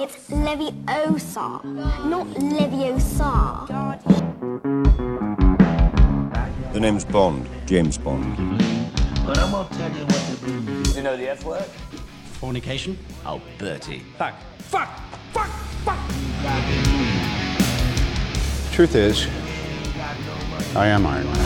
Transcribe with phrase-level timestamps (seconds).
[0.00, 1.64] It's Leviosa,
[2.04, 3.66] not Leviosa.
[6.72, 8.36] The name's Bond, James Bond.
[9.26, 10.52] But I'm gonna tell you what to do.
[10.94, 11.64] You know the F word?
[12.38, 12.96] Fornication?
[13.26, 14.04] Oh, Bertie.
[14.16, 14.34] Fuck.
[14.58, 14.88] Fuck!
[15.32, 15.50] Fuck!
[15.84, 15.98] Fuck!
[18.72, 19.26] Truth is,
[20.76, 21.36] I am Iron Man.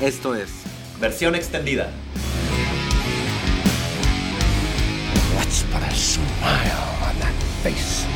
[0.00, 0.62] Esto es
[1.00, 1.90] Versión extendida.
[6.00, 6.24] Smile
[7.04, 8.06] on that face.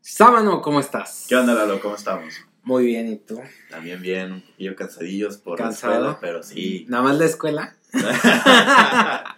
[0.00, 1.26] Sábano, ¿cómo estás?
[1.28, 1.80] ¿Qué onda, Lalo?
[1.80, 2.34] ¿Cómo estamos?
[2.62, 3.42] Muy bien, ¿y tú?
[3.68, 5.92] También bien, un poquillo cansadillos por ¿Cansado?
[5.92, 6.86] la escuela, pero sí.
[6.88, 7.76] ¿Nada más la escuela?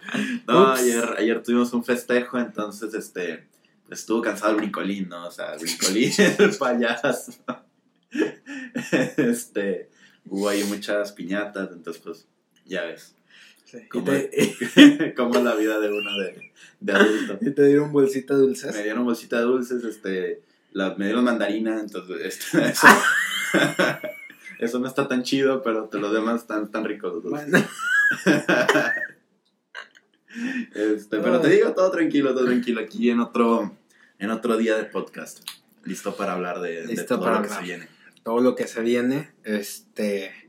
[0.47, 0.81] no, Ups.
[0.81, 3.47] ayer, ayer tuvimos un festejo, entonces, este,
[3.87, 5.25] pues, estuvo cansado el brincolín, ¿no?
[5.25, 7.33] O sea, el brincolín, el payaso.
[9.17, 9.89] este,
[10.27, 12.27] hubo ahí muchas piñatas, entonces, pues,
[12.65, 13.15] ya ves.
[13.69, 13.77] Sí.
[13.77, 17.37] ¿Y Cómo, te, cómo es la vida de uno de, de adulto.
[17.41, 18.75] y te dieron bolsita de dulces?
[18.75, 22.17] Me dieron bolsita de dulces, este, la, me dieron mandarina, entonces,
[22.51, 22.87] este, eso,
[24.59, 27.21] eso no está tan chido, pero te los demás están tan ricos.
[27.23, 27.59] Bueno,
[30.73, 33.75] Este, pero te digo todo tranquilo, todo tranquilo, aquí en otro,
[34.19, 35.41] en otro día de podcast,
[35.83, 37.87] listo para hablar de, todo para lo que se viene.
[38.23, 40.48] todo lo que se viene, este...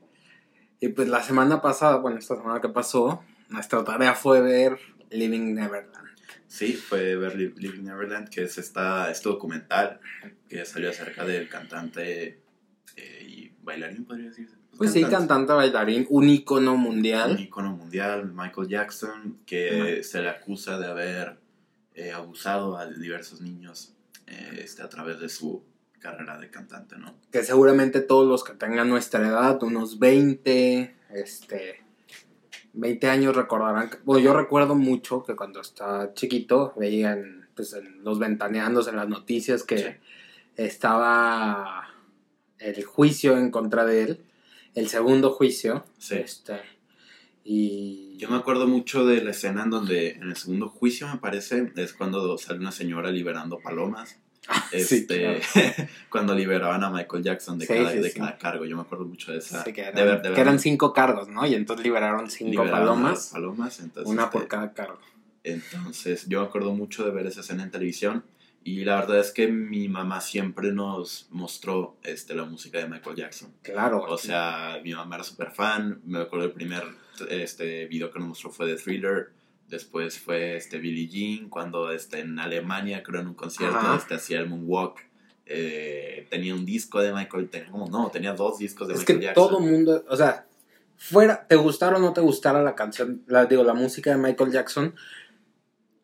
[0.80, 4.78] Y pues la semana pasada, bueno, esta semana que pasó, nuestra tarea fue ver
[5.10, 6.08] Living Neverland.
[6.46, 10.00] Sí, fue ver Li- Living Neverland, que es esta, este documental
[10.48, 12.40] que salió acerca del cantante
[12.96, 14.56] eh, y bailarín, podría decirse.
[14.76, 17.38] Pues sí, cantante bailarín, un ícono un mundial.
[17.38, 21.38] ícono mundial, Michael Jackson, que se le acusa de haber
[21.94, 23.92] eh, abusado a diversos niños
[24.26, 25.62] eh, este, a través de su
[26.00, 27.14] carrera de cantante, ¿no?
[27.30, 31.80] que seguramente todos los que tengan nuestra edad, unos 20, este,
[32.72, 38.02] 20 años recordarán, que- bueno, yo recuerdo mucho que cuando estaba chiquito veían pues, en
[38.02, 39.84] los ventaneandos en las noticias que Sí.
[40.56, 41.88] estaba
[42.58, 44.24] el juicio en contra de él,
[44.74, 46.14] el segundo juicio, Sí.
[46.16, 46.60] este,
[47.44, 51.18] y Yo me acuerdo mucho de la escena en donde en el segundo juicio, me
[51.18, 54.18] parece, es cuando sale una señora liberando palomas.
[54.72, 55.40] sí, Este,
[56.10, 58.64] cuando liberaban a Michael Jackson de, Sí, cada, sí, de cada cargo.
[58.64, 59.62] Yo me acuerdo mucho de esa.
[59.64, 61.46] que, eran, de ver- de que eran cinco cargos, ¿no?
[61.46, 64.98] Y entonces liberaron cinco liberaban a palomas, palomas, entonces, una este, por cada cargo.
[65.44, 68.24] Entonces, yo me acuerdo mucho de ver esa escena en televisión.
[68.62, 73.16] Y la verdad es que mi mamá siempre nos mostró este, la música de Michael
[73.16, 73.54] Jackson.
[73.62, 74.02] Claro.
[74.02, 76.00] O sea, mi mamá era súper fan.
[76.04, 76.84] Me acuerdo el primer
[77.30, 79.30] este, video que nos mostró fue de Thriller.
[79.70, 83.96] Después fue este, Billie Jean, cuando este, en Alemania, creo en un concierto, Ajá.
[83.96, 84.98] este, hacía el Moonwalk.
[85.46, 89.34] Eh, tenía un disco de Michael, tenía, no, tenía dos discos de es que Michael
[89.34, 89.48] Jackson.
[89.48, 90.46] todo mundo, o sea,
[90.96, 94.52] fuera, te gustara o no te gustara la canción, la, digo, la música de Michael
[94.52, 94.94] Jackson,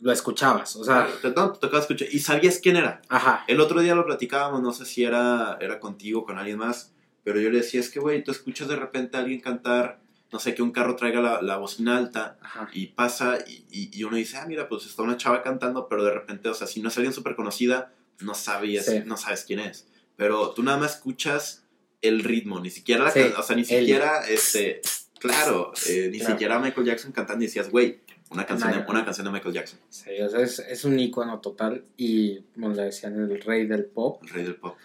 [0.00, 2.08] lo escuchabas, o sea, te, no, te tocaba escuchar.
[2.10, 3.02] Y sabías quién era.
[3.08, 6.58] ajá, El otro día lo platicábamos, no sé si era, era contigo o con alguien
[6.58, 10.00] más, pero yo le decía, es que, güey, tú escuchas de repente a alguien cantar,
[10.32, 14.02] no sé, que un carro traiga la, la bocina alta ajá, y pasa y, y-
[14.04, 16.80] uno dice, ah, mira, pues está una chava cantando, pero de repente, o sea, si
[16.82, 19.02] no es alguien súper conocida, no sabías, Sí.
[19.06, 19.86] no sabes quién es.
[20.16, 21.64] Pero tú nada más escuchas
[22.02, 24.80] el ritmo, ni siquiera la Sí, can- o sea, ni el- siquiera, este,
[25.20, 26.34] claro, eh, ni Claro.
[26.34, 28.00] siquiera Michael Jackson cantando y decías, güey,
[28.30, 31.40] una canción, de, una canción de Michael Jackson, sí, o sea, es, es un icono
[31.40, 34.76] total y, como le decían, el rey del pop, el rey del pop.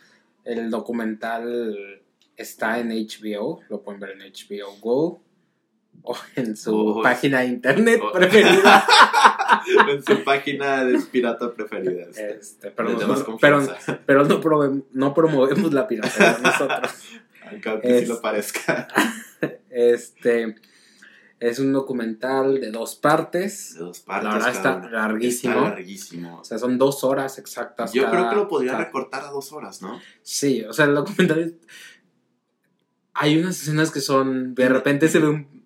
[0.46, 2.02] el documental
[2.38, 5.22] está en HBO, lo pueden ver en HBO Go,
[6.04, 8.12] o en su Oh, página de internet oh.
[8.12, 8.86] preferida,
[9.90, 12.04] en su página de pirata preferida.
[12.10, 12.36] este.
[12.40, 13.38] este, pero, nosotros-
[14.06, 16.92] pero, no, prove- no promovemos la piratería nosotros.
[17.50, 18.88] Aunque sí Es- lo parezca.
[19.70, 20.56] Este
[21.40, 23.74] es un documental de dos partes.
[23.74, 24.24] De dos partes.
[24.28, 25.54] La verdad está larguísimo.
[25.56, 26.40] Está larguísimo.
[26.40, 27.92] O sea, son dos horas exactas.
[27.94, 30.00] Yo cada- creo que lo podría cada- recortar a dos horas, ¿no?
[30.22, 31.54] Sí, o sea, el documental es-
[33.14, 34.54] Hay unas escenas que son.
[34.56, 35.61] De repente se ve un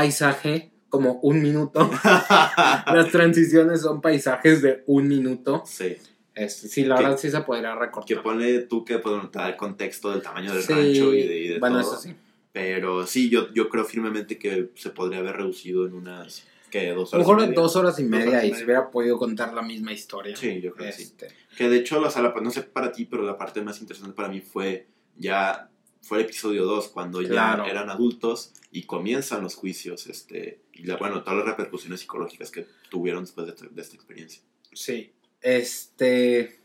[0.00, 1.90] paisaje como un minuto.
[2.86, 5.62] Las transiciones son paisajes de un minuto.
[5.66, 5.96] sí.
[6.34, 8.06] Este, sí, la Que- verdad sí se podría recortar.
[8.06, 11.26] Que pone tú que pues, te da el contexto del tamaño del Sí, rancho y
[11.26, 11.92] de, y de bueno, todo.
[11.94, 12.14] eso sí.
[12.52, 16.44] Pero sí, yo, yo creo firmemente que se podría haber reducido en unas.
[16.70, 17.26] que ¿Dos horas?
[17.26, 17.54] mejor y media?
[17.62, 20.36] dos horas y media horas y se hubiera podido contar la misma historia.
[20.36, 21.04] Sí, yo creo que sí.
[21.04, 24.28] Este, Que de hecho, la- no sé para ti, pero la parte más interesante para
[24.28, 25.70] mí fue ya.
[26.06, 27.64] Fue el episodio 2, cuando Claro.
[27.64, 32.50] ya eran adultos y comienzan los juicios, este, y la, bueno, todas las repercusiones psicológicas
[32.50, 34.40] que tuvieron después de, esta- de esta experiencia.
[34.72, 35.12] Sí.
[35.40, 36.60] Este.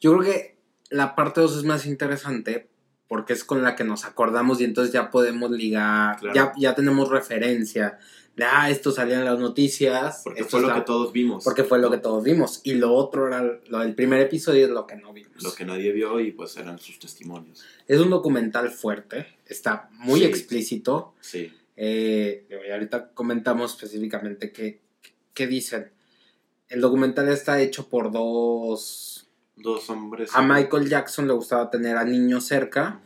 [0.00, 0.56] Yo creo que
[0.90, 2.68] la parte 2 es más interesante
[3.08, 6.34] porque es con la que nos acordamos y entonces ya podemos ligar, Claro.
[6.34, 7.98] ya, ya tenemos referencia
[8.36, 10.20] de, ah, esto salía en las noticias.
[10.22, 11.42] Porque esto fue lo que todos vimos.
[11.42, 12.60] Porque fue lo que todos vimos.
[12.62, 15.42] Y lo otro era lo del primer episodio, es lo que no vimos.
[15.42, 17.64] Lo que nadie vio y pues eran sus testimonios.
[17.88, 20.26] Es un documental fuerte, está muy Sí.
[20.26, 21.14] explícito.
[21.20, 21.52] Sí.
[21.76, 24.80] Eh, y ahorita comentamos específicamente qué,
[25.34, 25.90] qué dicen.
[26.68, 29.17] El documental está hecho por dos...
[29.62, 30.30] Dos hombres.
[30.34, 33.00] A Michael Jackson le gustaba tener a niños cerca.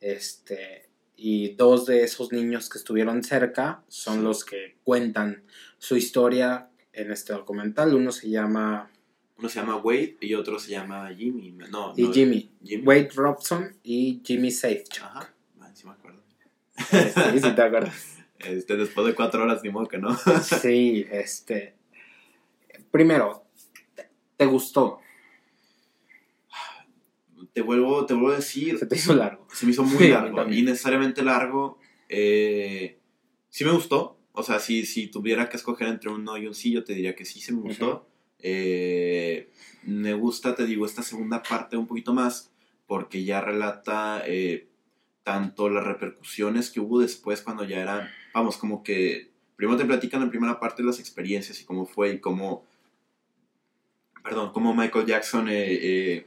[0.00, 4.22] Este, y dos de esos niños que estuvieron cerca son Sí.
[4.22, 5.42] los que cuentan
[5.78, 7.94] su historia en este documental.
[7.94, 8.90] Uno se llama...
[9.36, 11.50] Uno se llama Wade y otro se llama Jimmy.
[11.52, 12.50] No, Y no, Jimmy.
[12.62, 12.84] Jimmy.
[12.84, 15.02] Wade Robson y Jimmy Safechuck.
[15.04, 15.34] Ajá.
[15.60, 16.22] Ah, sí me acuerdo.
[16.78, 18.10] Sí, sí te acuerdas.
[18.40, 20.14] Este, después de cuatro horas, ni modo que no.
[20.60, 21.74] Sí, este.
[22.90, 23.44] Primero,
[23.94, 24.98] ¿te- ¿te gustó?
[27.54, 29.46] Te vuelvo, te vuelvo a decir, Se te hizo largo.
[29.52, 31.78] se me hizo muy Sí, largo, innecesariamente largo.
[32.08, 32.98] Eh,
[33.48, 34.18] sí me gustó.
[34.32, 36.92] O sea, si, si tuviera que escoger entre un no y un sí, yo te
[36.92, 38.08] diría que sí se me gustó.
[38.40, 39.48] Eh,
[39.84, 42.50] me gusta, te digo, esta segunda parte un poquito más,
[42.86, 44.66] porque ya relata eh,
[45.22, 50.20] tanto las repercusiones que hubo después cuando ya eran, vamos, como que primero te platican
[50.22, 52.66] en primera parte las experiencias y cómo fue y cómo,
[54.24, 56.26] perdón, cómo Michael Jackson eh, eh,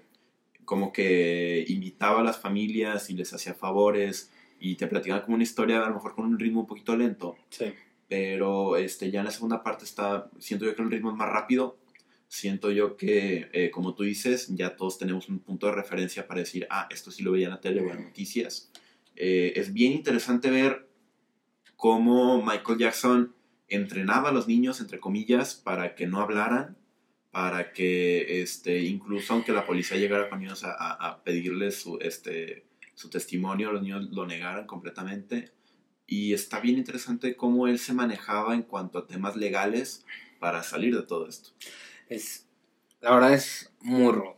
[0.68, 5.44] como que invitaba a las familias y les hacía favores y te platicaban como una
[5.44, 7.74] historia a lo mejor con un ritmo un poquito lento Sí.
[8.10, 11.30] pero este, ya en la segunda parte está, siento yo que el ritmo es más
[11.30, 11.78] rápido,
[12.28, 16.42] siento yo que, eh, como tú dices, ya todos tenemos un punto de referencia para
[16.42, 18.70] decir, ah, esto sí lo veía en la tele o en noticias.
[19.16, 20.90] Eh, es bien interesante ver
[21.78, 23.34] cómo Michael Jackson
[23.70, 26.77] entrenaba a los niños, entre comillas, para que no hablaran,
[27.38, 32.00] para que este, incluso aunque la policía llegara con ellos a, a- a pedirles su,
[32.02, 35.52] este, su testimonio, los niños lo negaran completamente.
[36.08, 40.04] Y está bien interesante cómo él se manejaba en cuanto a temas legales
[40.40, 41.52] para salir de todo esto.
[42.10, 42.48] Es,
[43.02, 44.36] la verdad es muy rudo.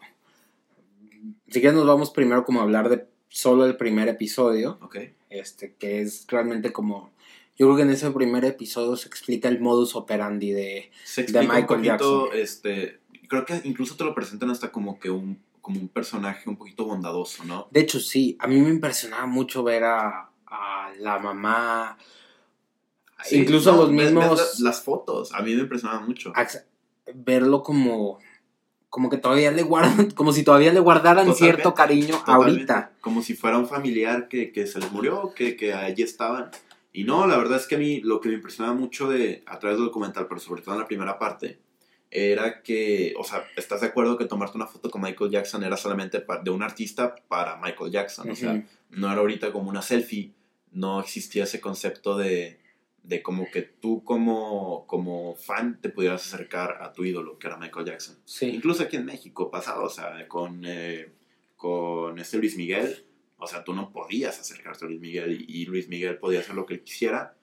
[1.48, 4.78] Si quieres nos vamos primero como a hablar de solo el primer episodio,
[5.30, 7.13] este, que es realmente como...
[7.60, 10.92] Yo creo que en ese primer episodio se explica el modus operandi de...
[11.04, 12.40] Se De Michael un poquito, Jackson.
[12.40, 16.56] este, creo que incluso te lo presentan hasta como que un, como un personaje un
[16.56, 17.68] poquito bondadoso, ¿no?
[17.70, 21.98] De hecho, sí, a mí me impresionaba mucho ver a, a la mamá,
[23.26, 24.60] Sí, incluso no, los ves- ves mismos...
[24.62, 26.32] la- las fotos, a mí me impresionaba mucho.
[27.14, 28.20] verlo como
[28.90, 32.72] como que todavía le guardan como si todavía le guardaran Totalmente, cierto cariño Totalmente.
[32.72, 36.50] ahorita Como si fuera un familiar que, que se les murió, que, que allí estaban.
[36.92, 39.60] Y no, la verdad es que a mí lo que me impresionaba mucho de, a
[39.60, 41.60] través del documental, pero sobre todo en la primera parte,
[42.12, 45.78] era que, o sea, ¿estás de acuerdo que tomarte una foto con Michael Jackson era
[45.78, 48.32] solamente de un artista para Michael Jackson?
[48.32, 50.34] O sea, no era ahorita como una selfie,
[50.72, 52.60] no existía ese concepto de,
[53.04, 57.58] de como que tú como, como fan te pudieras acercar a tu ídolo, que era
[57.58, 58.18] Michael Jackson.
[58.26, 61.12] sí Incluso aquí en México pasaba, o sea, con, eh,
[61.56, 63.06] con este Luis Miguel,
[63.40, 66.56] o sea, tú no podías acercarte a Luis Miguel y, y Luis Miguel podía hacer
[66.56, 67.36] lo que él quisiera.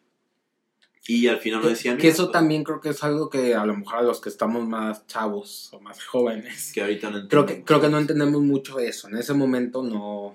[1.09, 3.77] Y al final no decían que eso también creo que es algo que a lo
[3.77, 7.63] mejor a los que estamos más chavos o más jóvenes Que ahorita no creo que
[7.63, 10.35] creo que no entendemos mucho eso en ese momento no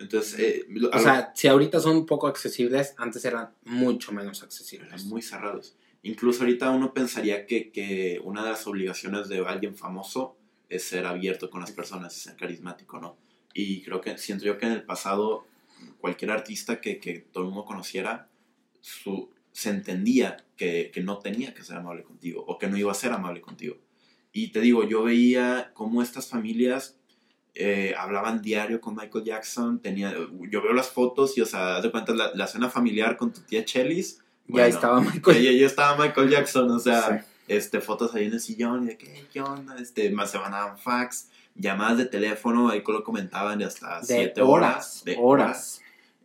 [0.00, 4.42] Entonces, eh, lo- o sea si ahorita son un poco accesibles antes eran mucho menos
[4.42, 5.76] accesibles eran muy cerrados.
[6.02, 10.36] Incluso ahorita uno pensaría que, que una de las obligaciones de alguien famoso
[10.68, 13.16] es ser abierto con las personas, es ser carismático, ¿no?
[13.60, 15.44] Y creo que siento yo que en el pasado
[16.00, 18.28] cualquier artista que, que todo el mundo conociera,
[18.80, 22.92] su, se entendía que, que no tenía que ser amable contigo o que no iba
[22.92, 23.76] a ser amable contigo.
[24.32, 26.98] Y te digo, yo veía cómo estas familias
[27.54, 30.14] eh, hablaban diario con Michael Jackson, tenía,
[30.50, 33.40] yo veo las fotos y, o sea, de cuenta la, la cena familiar con tu
[33.40, 34.20] tía Chelis.
[34.46, 37.24] ya estaba Michael Ya, ya estaba Michael Jackson, o sea, Sí.
[37.48, 39.76] este, fotos ahí en el sillón y de que, ¿qué onda?
[39.80, 44.42] Este, más se mandaban fax, llamadas de teléfono, ahí lo comentaban de hasta de 7
[44.42, 45.02] horas horas.
[45.04, 45.82] De horas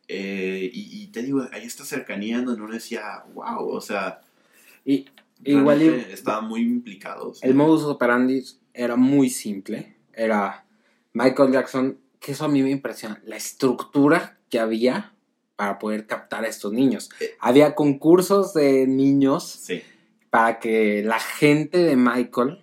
[0.08, 4.22] Eh, y, y te digo, hay esta cercanía donde uno decía, wow, o sea,
[4.86, 5.06] y
[5.44, 7.44] igual estaban muy implicados.
[7.44, 9.96] El modus operandi era muy simple.
[10.14, 10.66] Era
[11.14, 13.22] Michael Jackson, que eso a mí me impresiona.
[13.26, 15.14] La estructura que había
[15.56, 17.10] para poder captar a estos niños.
[17.20, 17.36] Eh.
[17.40, 19.82] Había concursos de niños Sí,
[20.30, 22.60] para que la gente de Michael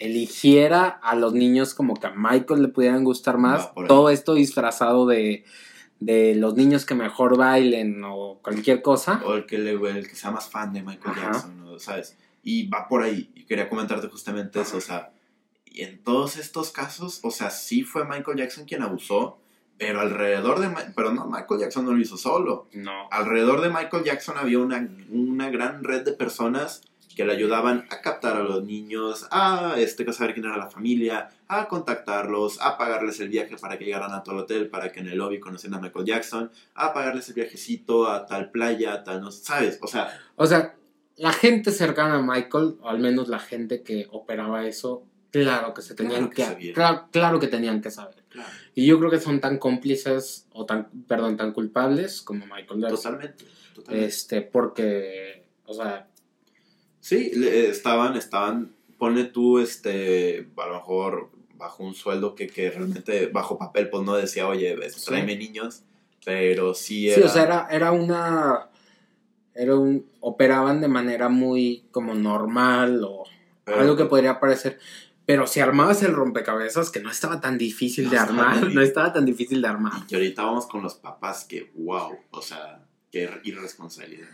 [0.00, 3.70] eligiera a los niños como que a Michael le pudieran gustar más.
[3.86, 5.44] Todo esto disfrazado de,
[6.00, 9.22] de los niños que mejor bailen o cualquier cosa.
[9.24, 11.32] o el que, le, el que sea más fan de Michael Ajá.
[11.32, 11.78] Jackson, ¿no?
[11.78, 12.18] ¿sabes?
[12.42, 15.12] Y va por ahí, y quería comentarte justamente eso, o sea,
[15.66, 19.38] y en todos estos casos, o sea, sí fue Michael Jackson quien abusó,
[19.76, 20.68] Pero alrededor de...
[20.96, 22.68] Pero no, Michael Jackson no lo hizo solo.
[22.72, 23.08] No.
[23.10, 26.82] Alrededor de Michael Jackson había una, una gran red de personas
[27.14, 31.30] que le ayudaban a captar a los niños, a este, saber quién era la familia,
[31.48, 35.08] a contactarlos, a pagarles el viaje para que llegaran a tal hotel, para que en
[35.08, 39.20] el lobby conocieran a Michael Jackson, a pagarles el viajecito a tal playa, a tal,
[39.20, 39.78] no ¿sabes?
[39.82, 40.76] O sea, O sea,
[41.16, 45.82] la gente cercana a Michael, o al menos la gente que operaba eso, claro que
[45.82, 48.22] se tenían Claro que que, claro, claro que tenían que saber.
[48.28, 52.80] claro, Y yo creo que son tan cómplices o tan, perdón, tan culpables como Michael
[52.80, 53.12] Jackson.
[53.18, 53.44] totalmente.
[53.74, 54.06] totalmente.
[54.06, 56.06] Este, porque, o sea,
[57.00, 62.70] Sí, le- estaban, estaban, ponle tú, este, a lo mejor bajo un sueldo que, que
[62.70, 65.06] realmente bajo papel, pues no decía, oye, ves, Sí.
[65.06, 65.82] tráeme niños,
[66.24, 67.16] pero sí era...
[67.16, 68.68] sí, o sea, era, era una,
[69.54, 73.24] era un, operaban de manera muy como normal o
[73.64, 74.78] pero- algo que podría parecer.
[75.26, 79.12] Pero si armabas el rompecabezas, que no estaba tan difícil No de armar, no estaba
[79.12, 79.92] tan difícil de armar.
[80.08, 84.26] Y ahorita vamos con los papás que, wow, o sea, qué irresponsabilidad.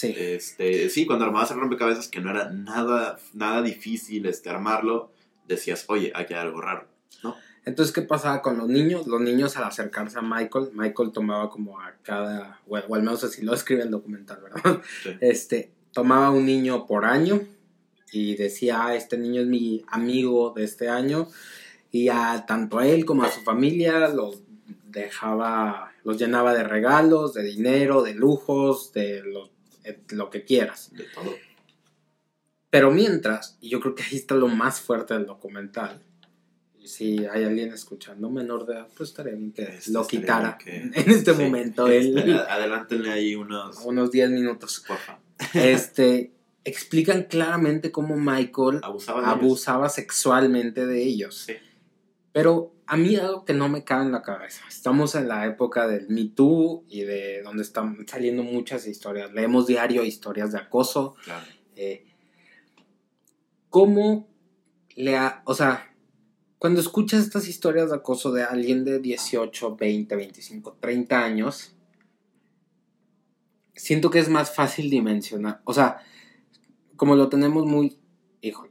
[0.00, 0.14] Sí.
[0.16, 5.12] Este, sí, cuando armabas el rompecabezas, que no era nada, nada difícil este, armarlo,
[5.46, 6.86] decías, oye, aquí hay algo raro,
[7.22, 7.36] ¿no?
[7.66, 9.06] Entonces, ¿qué pasaba con los niños?
[9.06, 13.42] Los niños al acercarse a Michael, Michael tomaba como a cada, o al menos así
[13.42, 14.80] lo escribe el documental, ¿verdad?
[15.02, 15.10] Sí.
[15.20, 17.42] Este, tomaba un niño por año
[18.10, 21.28] y decía, ah, este niño es mi amigo de este año
[21.92, 24.40] y a tanto a él como a su familia los
[24.86, 29.50] dejaba, los llenaba de regalos, de dinero, de lujos, de lo, eh,
[30.10, 30.90] lo que quieras.
[30.92, 31.34] De todo.
[32.70, 36.00] Pero mientras, y yo creo que ahí está lo más fuerte del documental,
[36.78, 40.56] y si hay alguien escuchando menor de edad, pues estaría bien que Este, lo quitara
[40.56, 44.82] que- en este sí, momento, este, adelántenle ahí unos, unos 10 minutos.
[44.86, 45.18] porfa.
[45.54, 46.32] Este,
[46.64, 49.08] explican claramente cómo Michael de ellos.
[49.08, 51.44] abusaba sexualmente de ellos.
[51.46, 51.54] Sí.
[52.32, 54.64] Pero a mí algo que no me cabe en la cabeza.
[54.68, 59.32] Estamos en la época del Me Too y de donde están saliendo muchas historias.
[59.32, 61.14] Leemos diario historias de acoso.
[61.22, 61.46] Claro.
[61.76, 62.04] Eh,
[63.68, 64.28] ¿Cómo
[64.96, 65.94] le ha, o sea,
[66.58, 71.76] cuando escuchas estas historias de acoso de alguien de 18, 20, 25, 30 años,
[73.72, 75.60] siento que es más fácil dimensionar.
[75.62, 75.98] O sea,
[76.96, 78.00] como lo tenemos muy,
[78.40, 78.66] hijo,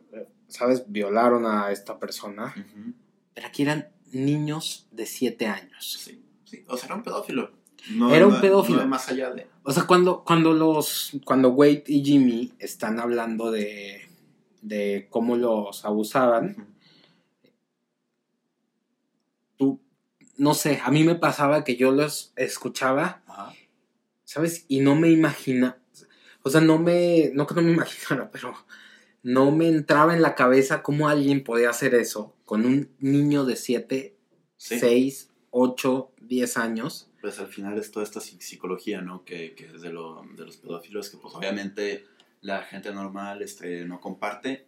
[0.50, 0.84] ¿sabes?
[0.90, 2.54] Violaron a esta persona,
[3.34, 6.00] pero aquí eran niños de 7 años.
[6.04, 6.64] Sí, sí.
[6.68, 7.52] O sea, era un pedófilo.
[7.92, 8.80] No, Era un pedófilo.
[8.80, 9.48] no más allá de...
[9.64, 11.12] O sea, cuando, cuando los.
[11.24, 14.02] Cuando Wade y Jimmy están hablando de.
[14.62, 16.68] de cómo los abusaban.
[19.58, 19.80] Tú.
[20.38, 23.22] No sé, a mí me pasaba que yo los escuchaba.
[24.24, 24.66] ¿sabes?
[24.68, 25.78] Y no me imagina.
[26.44, 27.32] O sea, no me.
[27.34, 28.54] No que no me imaginara, pero.
[29.22, 33.56] No me entraba en la cabeza cómo alguien podía hacer eso con un niño de
[33.56, 34.16] 7,
[34.58, 34.80] Sí.
[34.80, 37.08] 6, 8, 10 años.
[37.22, 39.24] Pues al final es toda esta psi- psicología, ¿no?
[39.24, 42.06] Que, que es de, lo, de los pedófilos, que pues obviamente
[42.42, 44.66] la gente normal este, no comparte.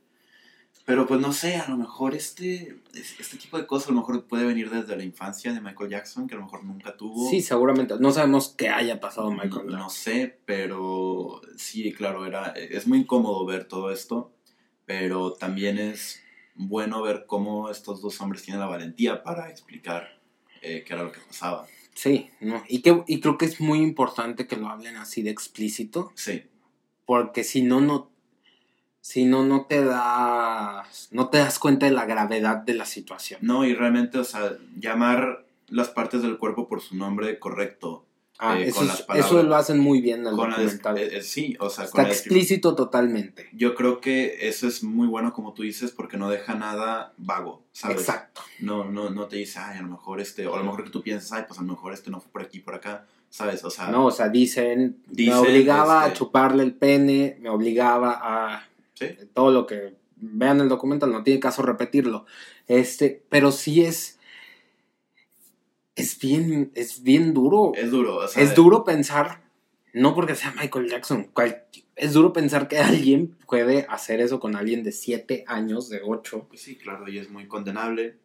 [0.85, 3.97] Pero pues no sé, a lo mejor este, es- este tipo de cosas a lo
[4.01, 7.29] mejor puede venir desde la infancia de Michael Jackson, que a lo mejor nunca tuvo.
[7.31, 7.95] Sí, seguramente.
[7.99, 9.89] No sabemos qué haya pasado no, Michael no Jackson.
[9.89, 14.31] sé, pero sí, claro, era, es muy incómodo ver todo esto,
[14.85, 16.21] pero también es
[16.55, 20.19] bueno ver cómo estos dos hombres tienen la valentía para explicar
[20.61, 21.65] eh, qué era lo que pasaba.
[21.93, 22.63] Sí, no.
[22.67, 26.43] Y, que, y creo que es muy importante que lo hablen así de explícito, Sí,
[27.05, 28.09] porque si no, no,
[29.01, 33.39] si no, no te das, no te das cuenta de la gravedad de la situación.
[33.43, 38.05] No, y realmente, o sea, llamar las partes del cuerpo por su nombre correcto.
[38.43, 40.49] Ah, Eh, eso, con es- las palabras- eso lo hacen muy bien en el Con
[40.49, 40.97] documental.
[40.97, 43.47] eh, eh, sí, o sea, Está con la descrip- explícito totalmente.
[43.53, 47.61] Yo creo que eso es muy bueno, como tú dices, porque no deja nada vago,
[47.71, 47.99] ¿sabes?
[47.99, 48.41] Exacto.
[48.59, 50.89] No, no, no te dice, ay, a lo mejor este, o a lo mejor que
[50.89, 53.63] tú piensas, ay, pues a lo mejor este no fue por aquí, por acá, ¿sabes?
[53.63, 57.49] O sea, No, o sea, dicen, Dicen, me obligaba este- a chuparle el pene, me
[57.49, 59.05] obligaba a sí,
[59.35, 62.25] todo lo que vean el documental, no tiene caso repetirlo.
[62.67, 64.17] Este, pero sí es
[66.01, 67.71] es bien es bien duro.
[67.75, 69.41] es duro, o sea, Es duro pensar
[69.93, 71.65] no porque sea Michael Jackson, cual-
[71.97, 76.45] es duro pensar que alguien puede hacer eso con alguien de 7 años, de 8.
[76.47, 78.15] Pues sí, claro, y es muy condenable.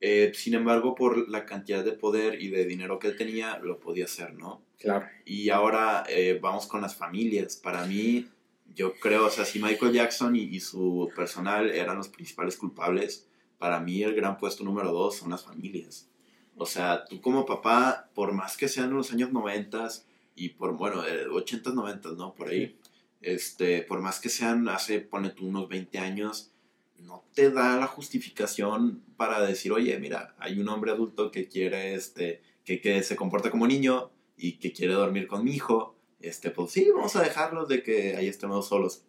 [0.00, 3.80] Eh, sin embargo, por la cantidad de poder y de dinero que él tenía, lo
[3.80, 4.60] podía hacer, ¿no?
[4.78, 5.06] Claro.
[5.24, 7.56] Y ahora eh, vamos con las familias.
[7.56, 8.28] Para mí,
[8.74, 13.26] yo creo, o sea, si Michael Jackson y, y su personal eran los principales culpables,
[13.58, 16.06] para mí el gran puesto número dos son las familias.
[16.56, 19.88] O sea, tú como papá, por más que sean los años 90
[20.36, 22.34] y por, bueno, eh, 80s, 90 ¿no?
[22.34, 22.78] Por ahí.
[23.20, 26.52] Este, por más que sean hace, pone tú unos 20 años,
[26.98, 31.94] no te da la justificación para decir, oye, mira, hay un hombre adulto que quiere,
[31.94, 36.50] este, que, que se comporta como niño y que quiere dormir con mi hijo, este,
[36.50, 39.04] pues sí, vamos a dejarlos de que ahí estemos solos.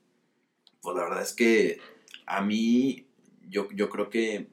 [0.81, 1.79] Pues la verdad es que
[2.25, 3.07] a mí,
[3.47, 4.47] yo, yo creo que,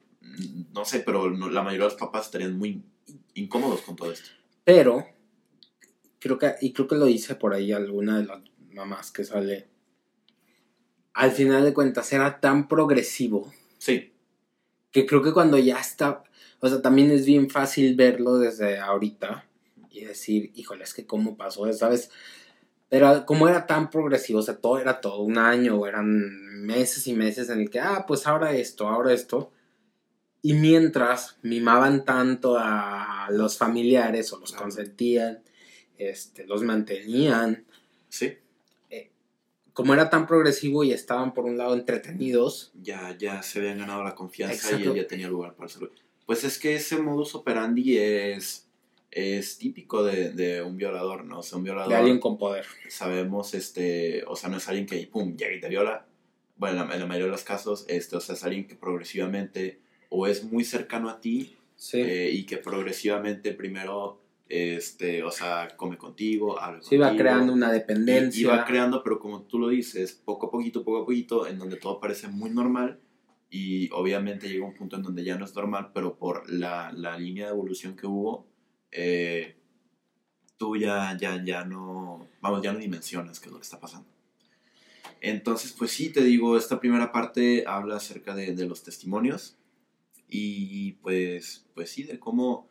[0.73, 2.83] no sé, pero la mayoría de los papás estarían muy
[3.33, 4.29] incómodos con todo esto.
[4.63, 5.05] Pero,
[6.19, 8.39] creo que, y creo que lo dice por ahí alguna de las
[8.71, 9.67] mamás que sale.
[11.13, 13.53] Al final de cuentas era tan progresivo
[13.83, 14.13] Sí,
[14.91, 16.23] que creo que cuando ya está,
[16.61, 19.45] o sea, también es bien fácil verlo desde ahorita
[19.91, 22.09] y decir, híjole, es que cómo pasó, ¿sabes?
[22.87, 27.13] Pero como era tan progresivo, o sea, todo era todo un año, eran meses y
[27.13, 29.51] meses en el que, ah, pues ahora esto, ahora esto.
[30.43, 34.65] Y mientras mimaban tanto a los familiares o los Claro.
[34.65, 35.41] consentían,
[35.97, 37.65] este, los mantenían,
[38.09, 38.33] sí,
[39.73, 44.03] como era tan progresivo y estaban por un lado entretenidos, ya, ya se habían ganado
[44.03, 44.91] la confianza y Exacto.
[44.91, 45.91] él ya tenía lugar para hacerlo.
[46.27, 48.69] Pues es que ese modus operandi es,
[49.09, 51.39] es típico de, de un violador, ¿no?
[51.39, 51.89] O sea, un violador...
[51.89, 52.65] de alguien con poder.
[52.87, 56.05] sabemos, este, o sea, no es alguien que, pum, llega y te viola.
[56.55, 58.75] Bueno, en la, en la mayoría de los casos, este, o sea, es alguien que
[58.75, 59.79] progresivamente
[60.15, 61.99] o es muy cercano a ti Sí.
[61.99, 67.69] eh, y que progresivamente primero, este, o sea, come contigo, habla iba contigo, creando una
[67.69, 68.41] y- dependencia.
[68.41, 71.77] Iba creando, pero como tú lo dices, poco a poquito, poco a poquito, en donde
[71.77, 72.99] todo parece muy normal
[73.49, 77.17] y obviamente llega un punto en donde ya no es normal, pero por la, la
[77.17, 78.47] línea de evolución que hubo,
[78.91, 79.55] eh,
[80.57, 84.07] tú ya, ya, ya no, vamos, ya no dimensionas qué es lo que está pasando.
[85.21, 89.57] Entonces, pues sí, te digo, esta primera parte habla acerca de, de los testimonios
[90.29, 92.67] y pues, pues sí, de cómo,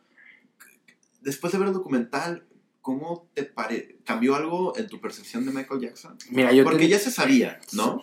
[1.20, 2.44] después de ver el documental,
[2.80, 6.16] ¿cómo te pare cambió algo en tu percepción de Michael Jackson?
[6.30, 8.02] Mira, yo Porque te- ya se sabía, ¿no?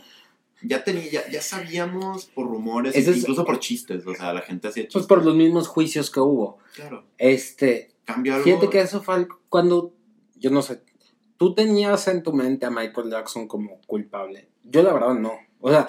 [0.61, 4.67] Ya, tenía, ya, ya sabíamos por rumores, es- incluso por chistes, o sea, la gente
[4.67, 5.07] hacía Pues chistes.
[5.07, 6.57] por los mismos juicios que hubo.
[6.75, 8.43] Claro, Este, cambió algo.
[8.45, 9.93] fíjate que eso fue cuando,
[10.35, 10.81] yo no sé,
[11.37, 14.49] tú tenías en tu mente a Michael Jackson como culpable.
[14.65, 15.31] Yo la verdad no.
[15.61, 15.87] O sea,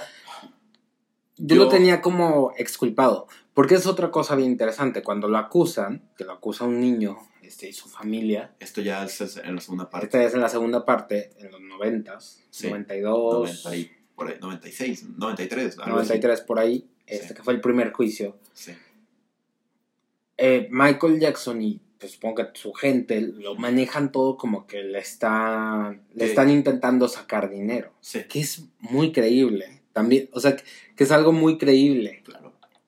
[1.36, 3.26] yo, Yo- lo tenía como exculpado.
[3.54, 5.02] Porque es otra cosa bien interesante.
[5.02, 9.20] Cuando lo acusan, que lo acusa un niño este, y su familia, Esto ya es
[9.38, 10.06] en la segunda parte.
[10.06, 12.68] esta es en la segunda parte, en los noventas, Sí.
[12.68, 15.78] 92, 90 y, por ahí, 96, 93.
[15.80, 16.08] algo así.
[16.08, 17.34] 93 por ahí, este Sí.
[17.34, 18.36] que fue el primer juicio.
[18.52, 18.72] Sí.
[20.42, 24.98] eh, Michael Jackson y pues, supongo que su gente lo manejan todo como que le
[25.00, 26.30] están, le Sí.
[26.30, 27.92] están intentando sacar dinero.
[28.00, 29.82] Sí, Que es muy creíble.
[29.92, 30.62] También, o sea, que,
[30.96, 32.22] que es algo muy creíble.
[32.24, 32.39] claro.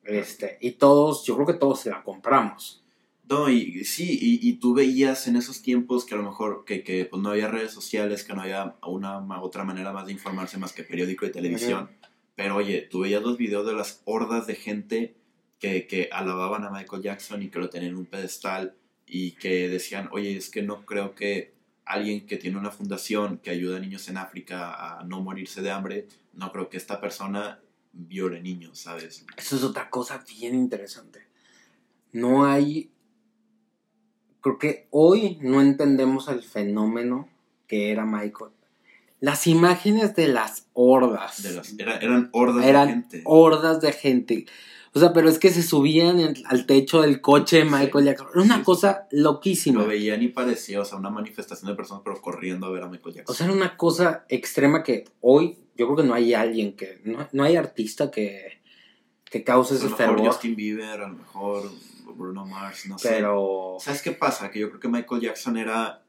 [0.03, 2.83] Este, y todos, yo creo que todos se la compramos.
[3.29, 6.83] No, y sí, y, y tú veías en esos tiempos que a lo mejor que,
[6.83, 10.57] que, pues no había redes sociales, que no había una otra manera más de informarse
[10.57, 11.89] más que periódico y televisión.
[12.35, 15.15] Pero oye, tú veías los videos de las hordas de gente
[15.59, 18.75] que, que alababan a Michael Jackson y que lo tenían en un pedestal
[19.07, 21.53] y que decían, oye, es que no creo que
[21.85, 25.71] alguien que tiene una fundación que ayuda a niños en África a no morirse de
[25.71, 27.59] hambre, no creo que esta persona
[27.93, 29.25] viole niños, ¿sabes?
[29.37, 31.21] Eso es otra cosa bien interesante.
[32.11, 32.91] No hay.
[34.41, 37.29] Creo que hoy no entendemos el fenómeno
[37.67, 38.51] que era Michael.
[39.21, 41.41] Las imágenes de las hordas.
[41.43, 43.21] De las, era- eran hordas eran de gente.
[43.25, 44.45] hordas de gente.
[44.95, 48.03] O sea, pero es que se subían en- al techo del coche de Michael Sí.
[48.05, 48.27] Jackson.
[48.33, 48.65] Era una Sí, sí.
[48.65, 49.81] cosa loquísima.
[49.81, 52.89] Lo veían y parecía, o sea, una manifestación de personas, pero corriendo a ver a
[52.89, 53.33] Michael Jackson.
[53.33, 56.99] O sea, era una cosa extrema que hoy yo creo que no hay alguien que.
[57.03, 58.61] No, no hay artista que,
[59.25, 60.27] que cause a ese lo mejor fervor.
[60.27, 61.71] Justin Bieber, a lo mejor
[62.15, 63.09] Bruno Mars, no sé.
[63.09, 63.77] Pero.
[63.79, 64.51] ¿Sabes qué pasa?
[64.51, 66.03] Que yo creo que Michael Jackson era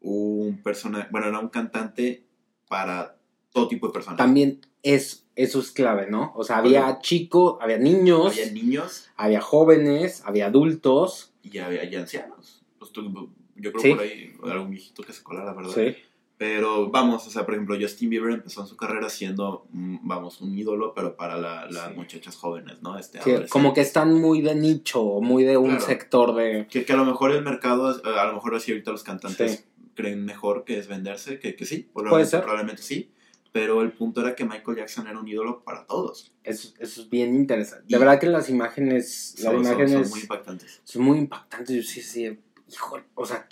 [0.00, 2.24] un personaje, bueno, era un cantante
[2.68, 3.16] para
[3.52, 4.18] todo tipo de personas.
[4.18, 6.32] también es, eso es clave, ¿no?
[6.36, 11.32] O sea, había chicos, había niños, Había niños había jóvenes, había adultos.
[11.42, 12.62] y había y ancianos.
[12.78, 13.90] Pues yo creo Sí.
[13.94, 15.72] por ahí algún viejito que se colara, ¿verdad?
[15.74, 15.96] Sí.
[16.38, 20.40] Pero vamos, o sea, por ejemplo, Justin Bieber empezó en su carrera siendo, mm, vamos,
[20.40, 21.94] un ídolo, pero para la- las Sí.
[21.96, 22.96] muchachas jóvenes, ¿no?
[22.96, 25.84] Este, Sí, como que están muy de nicho, muy de un Claro.
[25.84, 26.68] sector de...
[26.70, 29.50] Que, que a lo mejor el mercado, es- a lo mejor así ahorita los cantantes
[29.52, 29.64] Sí.
[29.96, 32.40] creen mejor que es venderse, que, que sí, Puede probablemente, ser.
[32.42, 33.10] probablemente sí.
[33.50, 36.32] Pero el punto era que Michael Jackson era un ídolo para todos.
[36.44, 37.86] Eso, eso es bien interesante.
[37.88, 40.80] De verdad que las imágenes, las Son, son- imágenes son muy impactantes.
[40.84, 41.74] son muy impactantes.
[41.74, 42.38] Yo sí, sí,
[42.70, 43.48] híjole, o sea,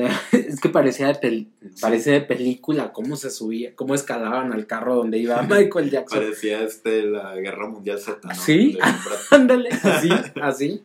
[0.32, 1.48] es que parecía de, pel-
[1.80, 6.18] parecía de película cómo se subía, cómo escalaban al carro donde iba Michael Jackson.
[6.20, 8.34] Parecía este, la Guerra Mundial Z, ¿no?
[8.34, 8.78] Sí.
[9.30, 10.08] Ándale, así,
[10.40, 10.82] así.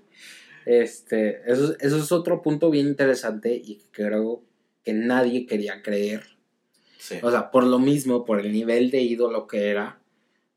[0.66, 4.44] Este, eso, es- eso es otro punto bien interesante y que creo
[4.84, 6.24] que nadie quería creer.
[6.98, 7.16] sí.
[7.22, 10.00] O sea, por lo mismo, por el nivel de ídolo que era,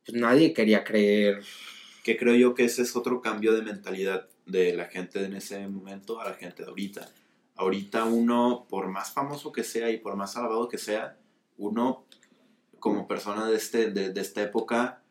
[0.07, 1.41] pues nadie quería creer.
[2.03, 5.67] Que creo yo que ese es otro cambio de mentalidad de la gente en ese
[5.69, 7.09] momento a la gente de ahorita.
[7.57, 11.17] Ahorita uno, por más famoso que sea y por más alabado que sea,
[11.57, 12.05] uno
[12.81, 15.03] como persona de, este, de, de esta época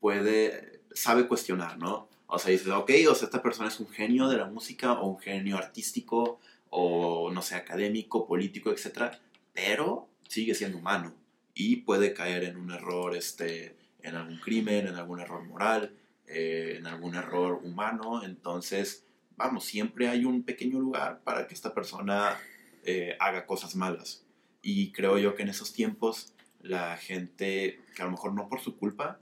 [0.00, 2.08] puede, sabe cuestionar, ¿no?
[2.26, 5.08] O sea, dices, ok, o sea, esta persona es un genio de la música o
[5.08, 6.38] un genio artístico
[6.70, 9.14] o, no sé, académico, político, etc.
[9.54, 11.14] Pero sigue siendo humano
[11.54, 16.74] y puede caer en un error, este, en algún crimen, en algún error moral, eh,
[16.78, 18.22] en algún error humano.
[18.22, 19.06] Entonces,
[19.38, 22.36] vamos, siempre hay un pequeño lugar para que esta persona
[22.84, 24.26] eh, haga cosas malas.
[24.60, 28.60] Y creo yo que en esos tiempos la gente, que a lo mejor no por
[28.60, 29.20] su culpa,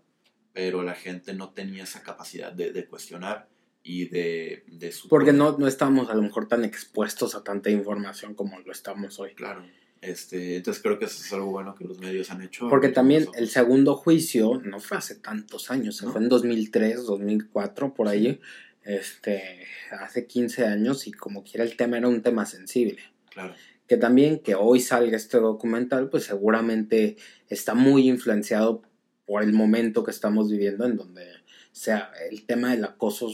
[0.52, 3.48] pero la gente no tenía esa capacidad de, de cuestionar
[3.82, 5.08] y de, de su...
[5.08, 9.20] Porque no, no estábamos a lo mejor tan expuestos a tanta información como lo estamos
[9.20, 9.34] hoy.
[9.34, 9.64] Claro.
[10.00, 12.68] Este, entonces creo que eso es algo bueno que los medios han hecho.
[12.68, 13.32] Porque también Eso.
[13.34, 16.12] el segundo juicio no fue hace tantos años, se ¿No?
[16.12, 18.40] fue en 2003, 2004, por ahí,
[18.86, 22.98] este, hace 15 años y como quiera el tema era un tema sensible.
[23.30, 23.54] Claro,
[23.86, 27.16] Que también que hoy salga este documental, pues seguramente
[27.48, 28.82] está muy influenciado
[29.26, 31.26] por el momento que estamos viviendo en donde
[31.72, 33.30] sea el tema del acoso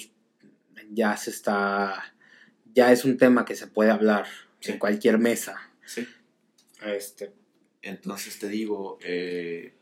[0.91, 2.15] ya se está,
[2.75, 4.27] ya es un tema que se puede hablar
[4.61, 4.73] Sí.
[4.73, 5.57] en cualquier mesa.
[5.87, 6.07] sí.
[6.85, 7.33] Este,
[7.83, 9.73] Entonces te digo, eh,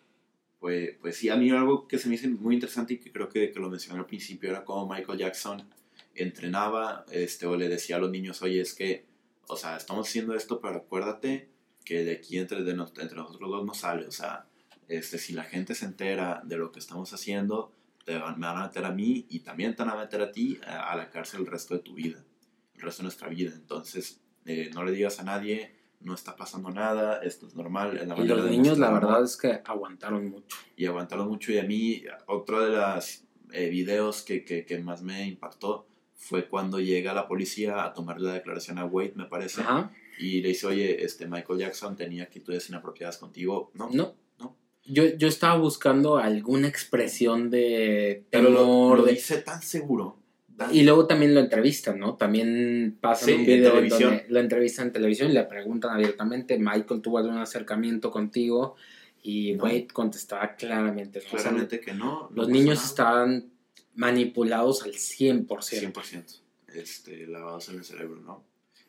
[0.60, 3.28] pues, pues sí, a mí algo que se me hizo muy interesante y que creo
[3.28, 5.66] que, que lo mencioné al principio era cómo Michael Jackson
[6.14, 9.06] entrenaba este, o le decía a los niños, oye, es que,
[9.48, 11.48] o sea, estamos haciendo esto, pero acuérdate
[11.84, 14.46] que de aquí entre, de nos- entre nosotros dos no sale, o sea,
[14.86, 17.72] este, si la gente se entera de lo que estamos haciendo,
[18.04, 20.32] te van, me van a meter a mí y también te van a meter a
[20.32, 22.22] ti a, la cárcel el resto de tu vida,
[22.74, 23.52] el resto de nuestra vida.
[23.54, 28.00] Entonces, eh, no le digas a nadie, no está pasando nada, esto es normal.
[28.08, 30.56] la y los niños la verdad es que aguantaron mucho.
[30.76, 31.52] y aguantaron mucho.
[31.52, 36.78] Y a mí, otro de los videos que, que, que más me impactó fue cuando
[36.80, 39.90] llega la policía a tomar la declaración a Wade, me parece, Ajá.
[40.18, 43.70] y le dice, oye, este Michael Jackson tenía actitudes inapropiadas contigo.
[43.74, 44.14] No, No.
[44.38, 44.56] no.
[44.86, 48.98] Yo, yo estaba buscando alguna expresión de Pero lo, temor.
[48.98, 50.18] lo de- dice tan seguro.
[50.72, 52.16] Y luego también lo entrevistan, ¿no?
[52.16, 54.10] También pasan Sí, un video en televisión.
[54.10, 58.76] donde lo entrevistan en televisión y le preguntan abiertamente, Michael tuvo algún acercamiento contigo
[59.22, 59.64] y No.
[59.64, 61.20] Wade contestaba claramente.
[61.20, 61.26] ¿no?
[61.26, 62.28] O sea, claramente que no.
[62.30, 62.86] no los niños nada.
[62.88, 63.50] estaban
[63.94, 65.46] manipulados al 100%.
[65.92, 66.40] 100%.
[66.74, 68.44] Este, lavados en el cerebro, ¿no?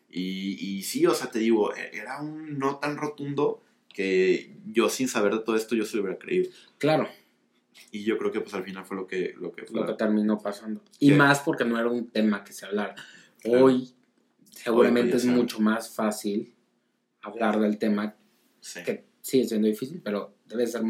[0.10, 4.90] Y, y sí, o sea, te digo, e- era un no tan rotundo que yo
[4.90, 6.50] sin saber de todo esto yo se lo hubiera creído.
[6.78, 7.10] Claro,
[7.92, 10.38] Y yo creo que pues al final fue lo que, lo que lo que terminó
[10.38, 10.84] pasando.
[11.00, 11.16] Y Sí.
[11.16, 12.96] más porque no era un tema que se hablara.
[13.42, 13.66] Claro.
[13.66, 13.92] Hoy
[14.52, 16.54] seguramente Hoy es mucho más fácil
[17.22, 18.16] hablar del tema
[18.60, 18.82] Sí.
[18.84, 20.84] que sigue siendo difícil, pero debe ser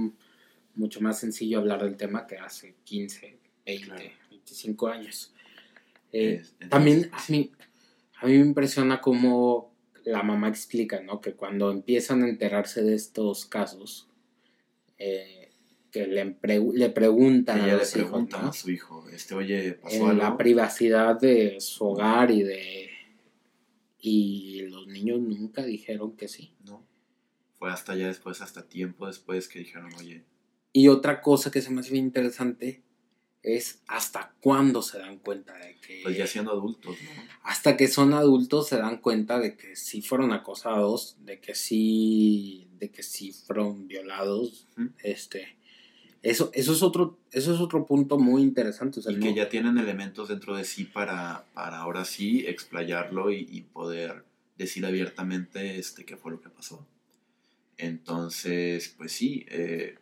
[0.76, 4.04] mucho más sencillo hablar del tema que hace 15, 20, Claro.
[4.30, 5.34] 25 años.
[6.12, 7.52] Eh, Es- entonces, también a mí,
[8.22, 9.74] a mí me impresiona cómo
[10.04, 11.22] la mamá explica, ¿no?
[11.22, 14.08] Que cuando empiezan a enterarse de estos casos,
[14.98, 15.41] eh,
[15.92, 18.50] que le, pre- le preguntan a ella le los hijos, pregunta ¿no?
[18.50, 20.14] a su hijo, este, oye, pasó en algo.
[20.24, 22.90] la privacidad de su hogar y de...
[24.00, 26.54] Y los niños nunca dijeron que sí.
[26.66, 26.84] No.
[27.60, 30.24] Fue hasta ya después, hasta tiempo después que dijeron, oye,
[30.74, 32.82] Y otra cosa que se me hace bien interesante
[33.44, 36.02] es hasta cuándo se dan cuenta de que...
[36.04, 37.10] pues ya siendo adultos, ¿no?
[37.44, 42.70] Hasta que son adultos se dan cuenta de que sí fueron acosados, de que sí,
[42.78, 44.68] de que sí fueron violados.
[45.04, 45.58] Este,
[46.24, 49.00] eso, eso es otro, eso es otro punto muy interesante.
[49.00, 52.46] o sea, Y no- que ya tienen elementos dentro de sí para, para ahora sí
[52.48, 54.24] explayarlo y, y poder
[54.58, 56.86] decir abiertamente este, qué fue lo que pasó.
[57.78, 59.96] Entonces, pues sí, eh,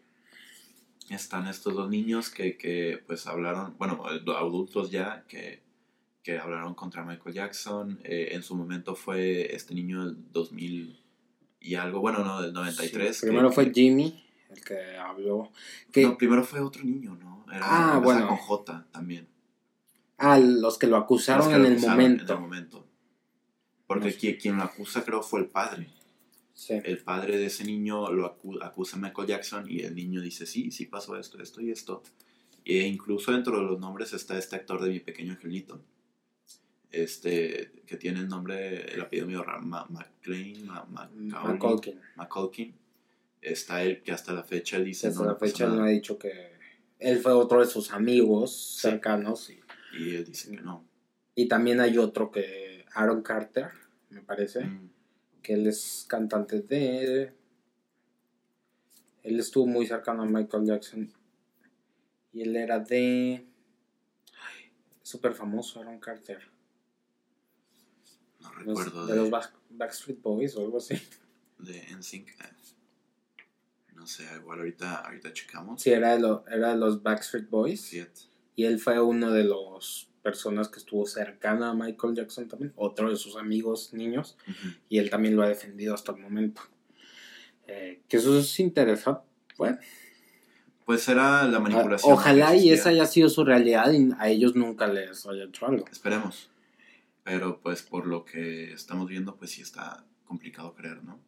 [1.10, 4.04] están estos dos niños que, que, pues hablaron, bueno,
[4.38, 5.62] adultos ya, que,
[6.24, 8.00] que hablaron contra Michael Jackson.
[8.04, 11.00] Eh, en su momento fue este niño del 2000
[11.62, 13.16] y algo, bueno, no, del 93.
[13.18, 15.52] Sí, primero que- fue Jimmy el que habló.
[15.92, 17.46] Que, No, primero fue otro niño, ¿no?
[17.52, 17.62] Era,
[17.96, 18.28] Ah, bueno.
[18.28, 19.28] con J también.
[20.18, 22.24] ah, los que lo acusaron que en lo el acusaron momento.
[22.24, 22.88] En el momento.
[23.88, 24.18] Porque No sé.
[24.18, 25.90] quien, quien lo acusa creo fue el padre.
[26.54, 26.74] Sí.
[26.84, 30.46] El padre de ese niño lo acu- acusa a Michael Jackson y el niño dice,
[30.46, 32.04] sí, sí pasó esto, esto y esto.
[32.66, 35.82] E incluso dentro de los nombres está este actor de Mi Pequeño Angelito.
[36.92, 41.10] Este, que tiene el nombre, el apellido mío, McLean, Ma-
[43.42, 45.88] Está él que hasta la fecha dice, Hasta no, la fecha no nada".
[45.88, 46.52] ha dicho que
[47.00, 49.50] él fue otro de sus amigos cercanos.
[49.50, 49.60] Y,
[49.98, 50.86] Y él dice que no.
[51.36, 53.70] y también hay otro que, Aaron Carter,
[54.10, 54.90] me parece, Mm,
[55.42, 57.34] que él es cantante de...
[59.24, 61.12] Él estuvo muy cercano a Michael Jackson.
[62.34, 63.46] Y él era de.
[65.04, 66.40] Súper famoso, Aaron Carter.
[68.42, 70.96] No Los- recuerdo de, de, los Back- Backstreet Boys o algo así.
[71.58, 72.30] de NSYNC.
[74.10, 75.82] Sé, igual ahorita, ahorita checamos.
[75.82, 77.86] Sí, era de, lo- era de los Backstreet Boys.
[77.90, 78.22] Fíjate.
[78.56, 82.74] Y él fue uno de los personas que estuvo cercana a Michael Jackson también.
[82.76, 84.38] Otro de sus amigos niños.
[84.90, 86.62] Y él también lo ha defendido hasta el momento.
[87.68, 89.22] Eh, que eso es interesante.
[89.58, 89.78] Bueno,
[90.86, 92.12] Pues era la manipulación.
[92.14, 95.86] ojalá y esa haya sido su realidad y a ellos nunca les haya hecho algo.
[95.92, 96.50] Esperemos.
[97.24, 101.20] Pero pues por lo que estamos viendo, pues sí está complicado creer, ¿no?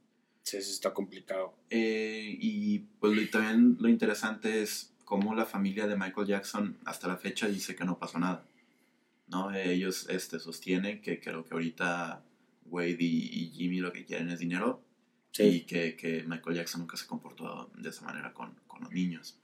[0.44, 1.54] Sí, sí está complicado.
[1.70, 6.78] Eh, y pues lo- y también lo interesante es cómo la familia de Michael Jackson
[6.86, 8.46] hasta la fecha dice que no pasó nada.
[9.28, 9.54] ¿No?
[9.54, 12.24] Ellos este, sostienen que creo que ahorita
[12.66, 14.84] Wade y, y Jimmy lo que quieren es dinero
[15.34, 18.92] y Sí, que, que Michael Jackson nunca se comportó de esa manera con, con los
[18.92, 19.40] niños.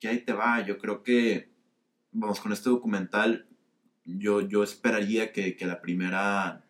[0.00, 1.48] Que ahí te va, yo creo que,
[2.10, 3.46] vamos, con este documental,
[4.04, 6.65] yo, yo esperaría que, que la primera,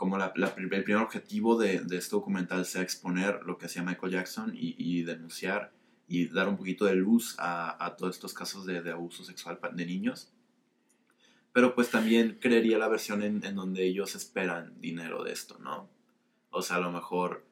[0.00, 3.82] como la, la el primer objetivo de, de este documental sea exponer lo que hacía
[3.82, 5.74] Michael Jackson y, y denunciar
[6.08, 9.60] y dar un poquito de luz a, a todos estos casos de, de abuso sexual
[9.74, 10.32] de niños.
[11.52, 15.90] Pero pues también creería la versión en, en donde ellos esperan dinero de esto, ¿no?
[16.48, 17.44] O sea, a lo mejor,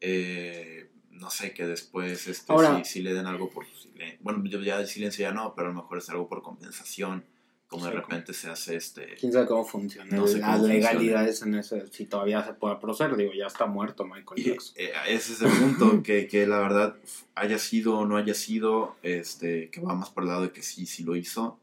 [0.00, 4.18] eh, no sé, que después este, Ahora- si, si le den algo por su silencio.
[4.22, 7.24] Bueno, yo ya de silencio ya no, pero a lo mejor es algo por compensación.
[7.72, 9.16] Como de Sí, repente se hace este...
[9.18, 10.14] quién sabe cómo funciona.
[10.16, 13.16] No sé Las cómo legalidades en ese, si todavía se puede proceder.
[13.16, 14.74] Digo, ya está muerto Michael Y, Jackson.
[14.76, 16.96] eh, ese es el punto, que, que la verdad
[17.34, 20.62] haya sido o no haya sido, este, que va más por el lado de que
[20.62, 21.58] sí, sí lo hizo,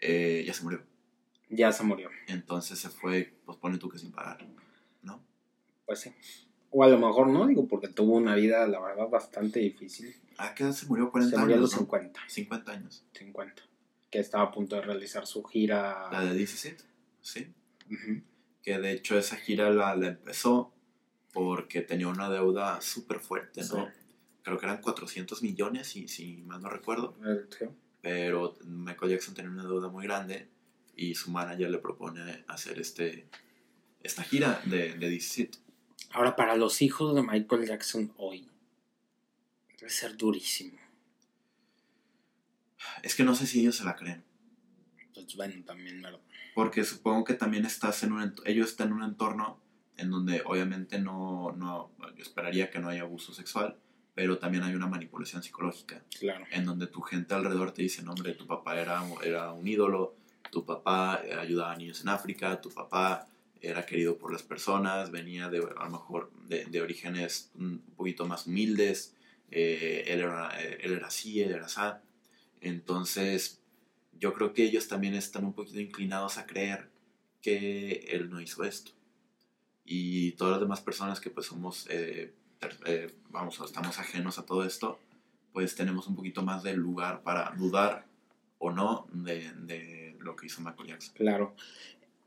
[0.00, 0.82] eh, ya se murió.
[1.48, 2.10] Ya se murió.
[2.28, 4.46] Entonces se fue, pues pone tú que sin pagar,
[5.02, 5.22] ¿no?
[5.86, 6.12] Pues sí.
[6.70, 10.14] O a lo mejor no, digo, porque tuvo una vida, la verdad, bastante difícil.
[10.38, 11.10] ¿A qué edad se murió?
[11.10, 11.86] 40 Se murió a años, los ¿no?
[11.86, 12.20] 50.
[12.28, 13.04] 50 años.
[13.12, 13.62] 50.
[14.14, 16.08] Que estaba a punto de realizar su gira.
[16.12, 16.84] La de 17,
[17.20, 17.52] sí.
[18.62, 20.72] Que de hecho esa gira la, la empezó
[21.32, 23.86] porque tenía una deuda súper fuerte, ¿no?
[23.86, 23.92] Sí.
[24.44, 27.16] Creo que eran 400 millones, si, si mal no recuerdo.
[27.58, 27.64] Sí.
[28.02, 30.48] pero Michael Jackson tenía una deuda muy grande
[30.94, 33.26] y su manager le propone hacer este
[34.00, 35.58] esta gira de, de 17.
[36.12, 38.48] Ahora, para los hijos de Michael Jackson hoy,
[39.76, 40.78] debe ser durísimo.
[43.02, 44.24] Es que no sé si ellos se la creen,
[45.14, 46.20] Pues bueno, también, ¿verdad?
[46.54, 49.60] porque supongo que también estás en un ellos están en un entorno
[49.96, 53.76] en donde obviamente no, no yo esperaría que no haya abuso sexual,
[54.14, 56.02] pero también hay una manipulación psicológica.
[56.18, 56.44] Claro.
[56.50, 60.16] en donde tu gente alrededor te dice, no, hombre, tu papá era, era un ídolo,
[60.50, 63.26] tu papá eh, ayudaba a niños en África, tu papá
[63.60, 68.26] era querido por las personas, venía de, a lo mejor de, de orígenes un poquito
[68.26, 69.14] más humildes,
[69.50, 71.80] eh, él, era, eh, él era así, él era así.
[72.64, 73.60] Entonces,
[74.18, 76.88] yo creo que ellos también están un poquito inclinados a creer
[77.42, 78.92] que él no hizo esto.
[79.84, 82.32] Y todas las demás personas que pues somos, eh,
[82.86, 84.98] eh, vamos, estamos ajenos a todo esto,
[85.52, 88.06] pues tenemos un poquito más de lugar para dudar
[88.58, 91.14] o no de, de lo que hizo Michael Jackson.
[91.16, 91.54] Claro.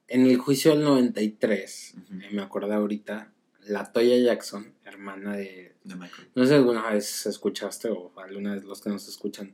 [0.07, 2.21] En el juicio del 93, Ujú.
[2.21, 3.31] eh, me acordé ahorita,
[3.65, 5.75] la Toya Jackson, hermana de...
[5.83, 6.29] De Michael.
[6.35, 9.53] No sé si alguna vez escuchaste o alguna de los que nos escuchan,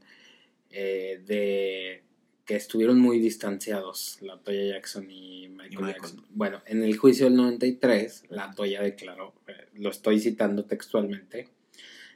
[0.73, 2.03] eh, de
[2.45, 5.93] que estuvieron muy distanciados la Toya Jackson y Michael, Y Michael.
[6.01, 6.25] Jackson.
[6.31, 11.47] Bueno, en el juicio del 93, la Toya declaró, eh, lo estoy citando textualmente,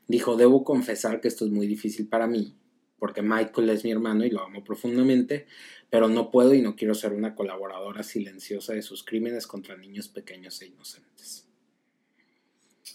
[0.07, 2.53] dijo, debo confesar que esto es muy difícil para mí,
[2.99, 5.45] porque Michael es mi hermano y lo amo profundamente,
[5.89, 10.09] pero no puedo y no quiero ser una colaboradora silenciosa de sus crímenes contra niños
[10.09, 11.45] pequeños e inocentes.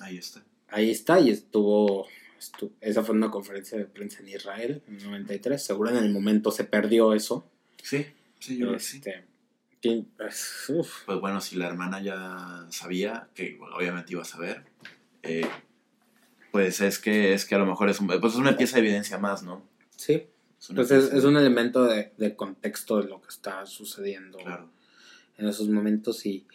[0.01, 0.45] Ahí está.
[0.69, 2.11] Ahí está, y estuvo, estu-
[2.81, 6.51] esa fue una conferencia de prensa en Israel en el 93, seguro en el momento
[6.51, 7.49] se perdió eso.
[7.83, 8.07] Sí,
[8.41, 8.97] sí, yo que sí.
[8.99, 9.25] Este,
[9.81, 14.27] que- pues, uf, Pues bueno, si la hermana ya sabía, que bueno, obviamente iba a
[14.27, 14.65] saber,
[15.23, 15.47] eh,
[16.51, 18.83] pues es que, es que a lo mejor es, un- pues es una pieza de
[18.83, 19.63] evidencia más, ¿no?
[19.97, 20.27] sí,
[20.61, 24.69] Es pues es, un elemento de, de contexto de lo que está sucediendo Claro.
[25.39, 26.47] en esos momentos y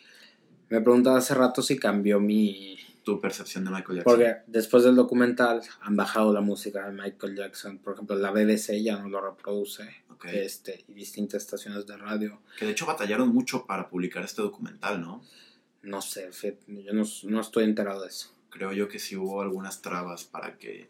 [0.69, 2.77] me preguntaba hace rato si cambió mi...
[3.07, 4.03] Tu percepción de Michael Jackson.
[4.03, 8.83] Porque después del documental han bajado la música de Michael Jackson, por ejemplo la BBC
[8.83, 10.25] ya no lo reproduce, Ok.
[10.25, 12.41] este, y distintas estaciones de radio.
[12.59, 15.23] Que de hecho batallaron mucho para publicar este documental, ¿no?
[15.83, 16.29] No sé,
[16.67, 18.35] yo no, no estoy enterado de eso.
[18.49, 20.89] Creo yo que sí hubo algunas trabas para que,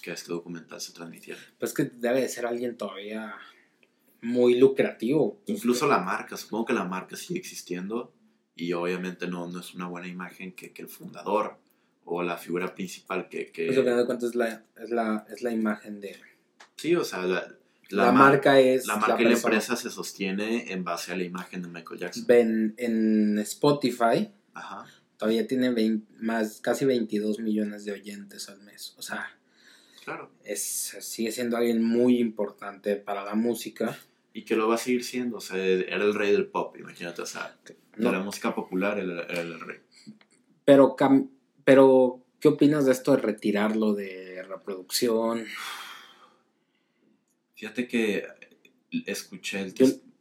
[0.00, 1.40] que este documental se transmitiera.
[1.58, 3.34] Pues que debe de ser alguien todavía
[4.22, 5.40] muy lucrativo.
[5.46, 8.12] Incluso la marca, supongo que la marca sigue existiendo
[8.58, 11.56] y obviamente no, no es una buena imagen que, que el fundador
[12.04, 13.52] o la figura principal que...
[13.52, 16.16] que Pues al final de cuentas es la, es la, es la imagen de...
[16.76, 17.54] sí, o sea, la,
[17.90, 18.86] La, marca es.
[18.86, 22.74] La marca y la empresa se sostiene en base a la imagen de Michael Jackson.
[22.76, 24.86] En Spotify Ajá.
[25.16, 28.94] todavía tiene 20 más, casi 22 millones de oyentes al mes.
[28.98, 29.38] O sea,
[30.04, 30.30] Claro.
[30.42, 33.96] es, sigue siendo alguien muy importante para la música.
[34.32, 35.36] Y que lo va a seguir siendo.
[35.36, 37.22] O sea, era el rey del pop, imagínate.
[37.22, 37.56] O sea,
[37.98, 38.10] No.
[38.10, 39.80] de la música popular era, era el rey.
[40.64, 40.96] Pero,
[41.64, 45.46] pero, ¿qué opinas de esto de retirarlo de reproducción?
[47.54, 48.24] Fíjate que
[49.06, 49.74] escuché el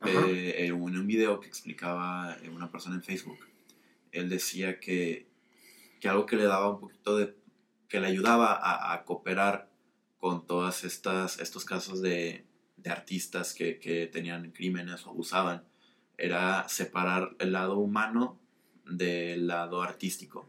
[0.05, 3.39] eh, en un video que explicaba eh, una persona en Facebook.
[4.11, 5.27] Él decía que,
[5.99, 7.35] que algo que le daba un poquito de.
[7.87, 9.69] que le ayudaba a, a cooperar
[10.19, 12.45] con todas estas estos casos de,
[12.77, 15.63] de artistas que, que tenían crímenes o abusaban
[16.17, 18.39] era separar el lado humano
[18.85, 20.45] del lado artístico.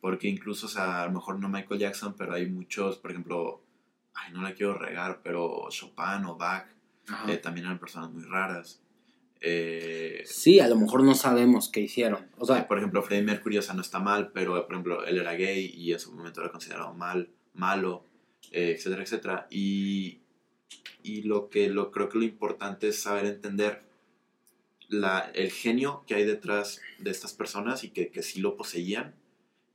[0.00, 3.62] Porque incluso, o sea, a lo mejor no Michael Jackson, pero hay muchos, por ejemplo,
[4.14, 6.66] ay, no la quiero regar, pero Chopin o Bach
[7.26, 8.80] eh, también eran personas muy raras.
[9.40, 12.26] Eh, Sí, a lo mejor no sabemos qué hicieron.
[12.38, 15.18] O sea, por ejemplo, Freddie Mercury, o sea, no está mal, pero por ejemplo, él
[15.18, 18.04] era gay y en su momento era considerado mal, malo,
[18.50, 19.46] eh, etcétera, etcétera.
[19.50, 20.20] Y,
[21.02, 23.87] y lo que lo, creo que lo importante es saber entender
[24.88, 29.14] la, el genio que hay detrás de estas personas y que, que sí lo poseían,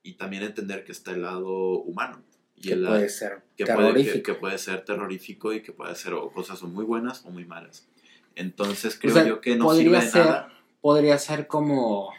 [0.02, 2.21] y también entender que está el lado humano.
[2.56, 4.13] Y que el, puede ser que puede, terrorífico.
[4.13, 7.30] que, que puede ser terrorífico y que puede ser o cosas o muy buenas o
[7.32, 7.88] muy malas.
[8.36, 10.54] Entonces creo O sea, yo que no sirve de ser- nada.
[10.82, 12.12] Podría ser como.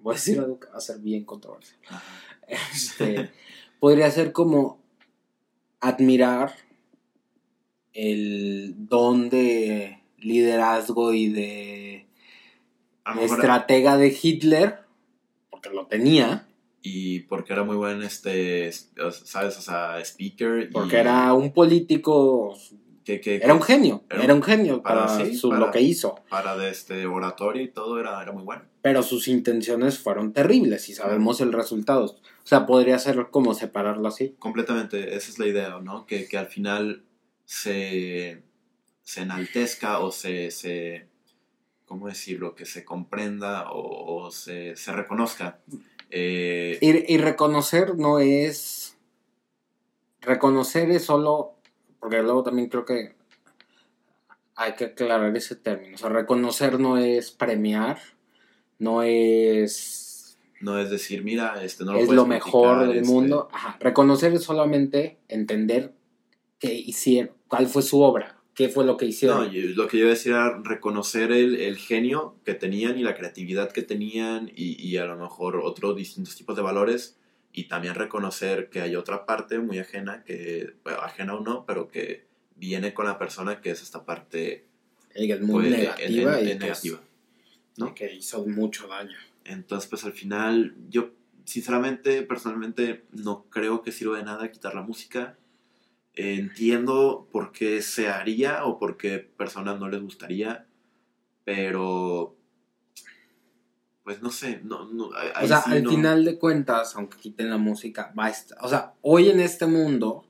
[0.00, 1.78] Voy a decir algo que va a ser bien controversial.
[2.48, 3.30] Este,
[3.78, 4.82] podría ser como
[5.78, 6.54] admirar
[7.92, 12.06] el don de liderazgo y de
[13.20, 14.78] estratega de Hitler,
[15.50, 16.46] porque lo tenía,
[16.82, 18.90] y porque era muy buen este es-
[19.24, 22.56] sabes o sea speaker y porque era un político,
[23.04, 25.66] que, que- era un genio, Era un- era un genio para- para, sí, su- para-
[25.66, 26.14] lo que hizo.
[26.30, 30.88] para de este oratorio y todo era, era muy bueno pero sus intenciones fueron terribles
[30.88, 32.06] y sabemos el resultado.
[32.06, 34.34] O sea, podría ser como separarlo así.
[34.38, 37.02] completamente esa es la idea no que, que al final
[37.44, 38.42] se
[39.02, 41.08] se enaltezca o se, se
[41.90, 45.58] cómo decirlo que se comprenda o, o se, se reconozca
[46.08, 48.96] eh, Y, y reconocer no es.
[50.20, 51.56] Reconocer es solo.
[51.98, 53.16] Porque luego también creo que
[54.54, 55.96] hay que aclarar ese término.
[55.96, 57.98] O sea, reconocer no es premiar,
[58.78, 60.38] no es.
[60.60, 63.48] no es decir mira este no lo es puedes lo mejor del este, mundo.
[63.52, 63.76] Ajá.
[63.80, 65.92] Reconocer es solamente entender
[66.60, 69.46] qué hicieron, cuál fue su obra, qué fue lo que hicieron.
[69.46, 72.98] No, y lo que yo iba a decir era reconocer el, el genio que tenían
[72.98, 77.16] y la creatividad que tenían y, y a lo mejor otros distintos tipos de valores
[77.54, 81.88] y también reconocer que hay otra parte muy ajena, que bueno, ajena o no, pero
[81.88, 84.66] que viene con la persona que es esta parte
[85.16, 87.00] Y muy pues, en- negativa en- y en pues, negativa.
[87.78, 87.88] ¿no?
[87.88, 89.16] y que hizo mucho daño.
[89.46, 91.12] Entonces, pues al final, yo
[91.46, 95.38] sinceramente, personalmente, no creo que sirva de nada quitar la música.
[96.14, 100.66] Entiendo por qué se haría o por qué personas no les gustaría,
[101.44, 102.36] pero
[104.02, 107.18] pues no sé, no, no, ahí O sea, sí al no- final de cuentas, aunque
[107.18, 108.58] quiten la música, va a estar.
[108.62, 110.24] O sea, hoy en este mundo,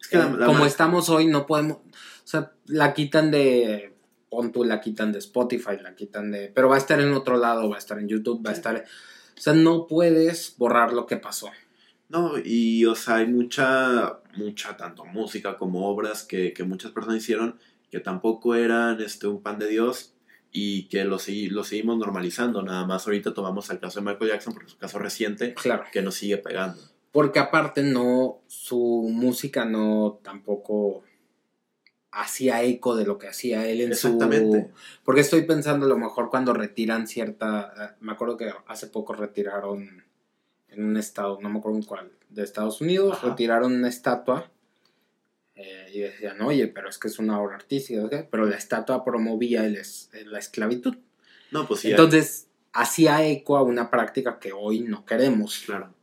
[0.00, 1.78] es que la- eh, la- como estamos hoy, no podemos.
[1.78, 1.82] O
[2.24, 3.94] sea, la quitan de.
[4.30, 6.48] Pon tú, la quitan de Spotify, la quitan de.
[6.54, 8.84] Pero va a estar en otro lado, va a estar en YouTube, va a estar.
[9.36, 11.50] O sea, no puedes borrar lo que pasó.
[12.08, 17.18] No, y o sea, hay mucha, mucha, tanto música como obras que, que muchas personas
[17.18, 17.58] hicieron
[17.90, 20.14] que tampoco eran este, un pan de Dios
[20.50, 22.62] y que lo, segui- lo seguimos normalizando.
[22.62, 25.84] Nada más ahorita tomamos el caso de Michael Jackson porque es un caso reciente Claro.
[25.92, 26.80] que nos sigue pegando.
[27.12, 28.40] Porque aparte, no.
[28.46, 31.02] Su música no tampoco
[32.10, 34.70] hacía eco de lo que hacía él en su Exactamente.
[35.04, 37.72] Porque estoy pensando a lo mejor cuando retiran cierta...
[37.78, 40.04] eh, Me acuerdo que hace poco retiraron
[40.70, 43.28] en un estado, no me acuerdo en cuál, de Estados Unidos, Ajá.
[43.30, 44.50] retiraron una estatua
[45.54, 49.66] eh, y decían, oye, pero es que es una obra artística, pero la estatua promovía
[49.66, 50.96] el es- la esclavitud.
[51.50, 51.90] No, pues sí.
[51.90, 55.62] Entonces, hacía eco a una práctica que hoy no queremos.
[55.66, 55.94] Claro.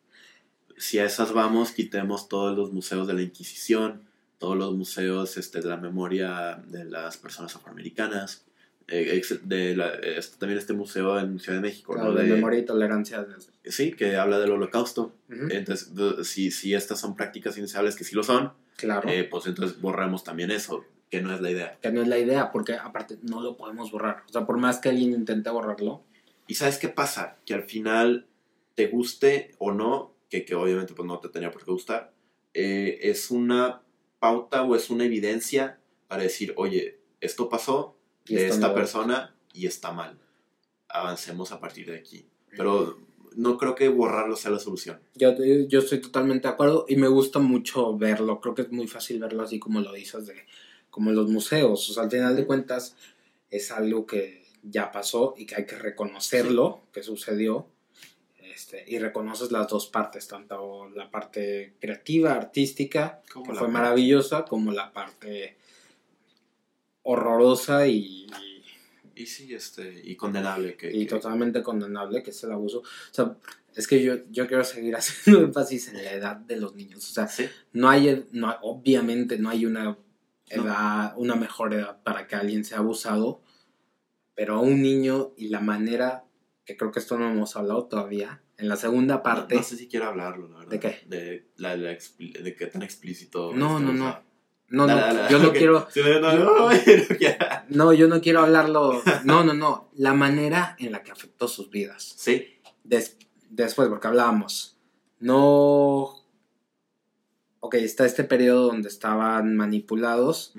[0.78, 4.02] Si a esas vamos, quitemos todos los museos de la Inquisición,
[4.40, 8.46] todos los museos este, de la memoria de las personas afroamericaas, eh, ex-
[8.88, 10.00] de la-
[10.40, 12.16] también este museo en Ciudad de México, Claro, ¿no?
[12.20, 13.26] de memoria y tolerancia.
[13.64, 15.14] Sí, que habla del holocausto.
[15.30, 19.10] Ujú, Entonces, de- si, si estas son prácticas indeseables, que sí lo son, claro.
[19.10, 21.78] eh, pues entonces borramos también eso, que no es la idea.
[21.82, 24.24] que no es la idea, porque aparte no lo podemos borrar.
[24.30, 26.04] O sea, por más que alguien intente borrarlo,
[26.48, 27.38] ¿Y sabes qué pasa?
[27.44, 28.28] Que al final,
[28.76, 32.14] te guste o no, que, que obviamente pues no te tenía por qué gustar,
[32.54, 33.82] eh, es una
[34.20, 37.95] pauta o es una evidencia para decir, oye, esto pasó
[38.28, 38.74] Y de esta no.
[38.74, 40.18] persona y está mal.
[40.90, 42.26] Avancemos a partir de aquí.
[42.50, 42.98] Pero
[43.36, 45.00] no creo que borrarlo sea la solución.
[45.16, 45.34] Yo,
[45.68, 48.40] yo estoy totalmente de acuerdo y me gusta mucho verlo.
[48.40, 50.36] Creo que es muy fácil verlo así como lo dices, de,
[50.90, 51.90] como en los museos.
[51.90, 52.96] O sea, al final de cuentas
[53.50, 57.68] es algo que ya pasó y que hay que reconocerlo, que sucedió.
[58.42, 63.74] Este, y reconoces las dos partes, tanto la parte creativa, artística, Como que fue parte-
[63.74, 65.58] maravillosa, como la parte
[67.06, 68.28] horrorosa y,
[69.16, 70.76] Y sí, este, y condenable.
[70.76, 72.80] Que, y que- totalmente condenable, que es el abuso.
[72.80, 72.84] O
[73.14, 73.38] sea,
[73.74, 77.10] es que yo, yo quiero seguir haciendo énfasis en la edad de los niños.
[77.10, 79.98] O sea, Sí, no hay, no, obviamente no hay una
[80.50, 83.42] edad, una mejor edad para que alguien sea abusado,
[84.36, 86.26] pero a un niño y la manera,
[86.66, 89.78] que creo que esto no hemos hablado todavía, en la segunda parte, No, no sé
[89.78, 90.72] si quiero hablarlo, la verdad.
[90.72, 90.98] ¿De qué?
[91.08, 93.54] De, la, la de qué tan explícito.
[93.54, 94.24] no, no, no.
[94.70, 95.54] No, no, yo no ok.
[95.56, 96.80] quiero, Sí, no, no, yo- no, no
[97.18, 97.46] quiero.
[97.70, 101.70] no, yo no quiero hablarlo, no, no, no, la manera en la que afectó sus
[101.70, 102.14] vidas.
[102.18, 102.48] Sí,
[102.84, 103.18] Des-
[103.50, 104.78] después, porque hablábamos,
[105.20, 106.16] no...
[107.62, 110.54] Ok, está este periodo donde estaban manipulados,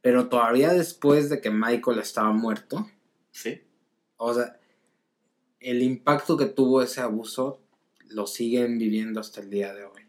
[0.00, 2.88] pero todavía después de que Michael estaba muerto,
[3.30, 3.60] sí.
[4.16, 4.58] o sea,
[5.60, 7.60] el impacto que tuvo ese abuso
[8.08, 10.02] lo siguen viviendo hasta el día de hoy.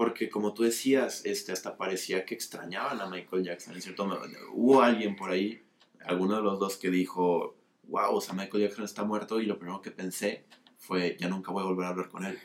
[0.00, 3.74] Porque como tú decías, este, hasta parecía que extrañaban a Michael Jackson.
[3.74, 4.08] En cierto
[4.54, 5.60] hubo alguien por ahí,
[6.06, 9.58] alguno de los dos, que dijo, wow, o sea, Michael Jackson está muerto y lo
[9.58, 10.46] primero que pensé
[10.78, 12.38] fue, ya nunca voy a volver a hablar con él.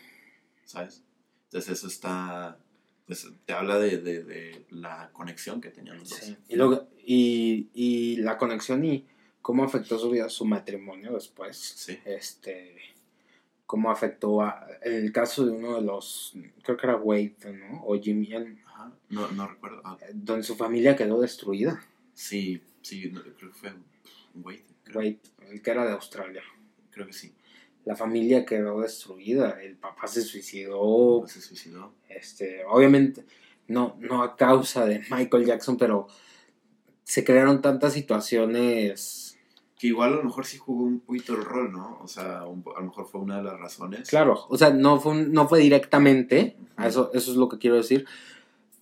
[0.66, 1.06] ¿Sabes?
[1.46, 2.60] Entonces eso está,
[3.08, 6.20] pues te habla de, de- de la conexión que tenían los dos.
[6.20, 6.36] Sí.
[6.50, 9.06] Y, luego, y, y la conexión y
[9.42, 11.56] cómo afectó su vida, su matrimonio después.
[11.56, 11.98] Sí.
[12.04, 12.76] Este,
[13.66, 17.36] cómo afectó a, el caso de uno de los, creo que era Wade,
[17.70, 17.84] ¿no?
[17.86, 18.32] O Jimmy,
[18.66, 19.82] Ajá, no, no recuerdo.
[19.84, 21.84] Ah, donde su familia quedó destruida.
[22.14, 23.74] sí, sí, no, creo que fue
[24.36, 24.64] Wade.
[24.84, 26.44] Creo, Wade, el que era de Australia.
[26.92, 27.34] creo que sí.
[27.86, 31.94] La familia quedó destruida, el papá se suicidó, Pues se suicidó.
[32.10, 33.24] este, obviamente,
[33.68, 36.08] no, no a causa de Michael Jackson, pero
[37.04, 39.25] se crearon tantas situaciones.
[39.78, 42.00] Que igual a lo mejor sí jugó un poquito el rol, ¿no?
[42.02, 44.10] O sea, un a lo mejor fue una de las razones.
[44.10, 47.76] Claro, o sea, no fue, un- no fue directamente, eso, eso es lo que quiero
[47.76, 48.06] decir,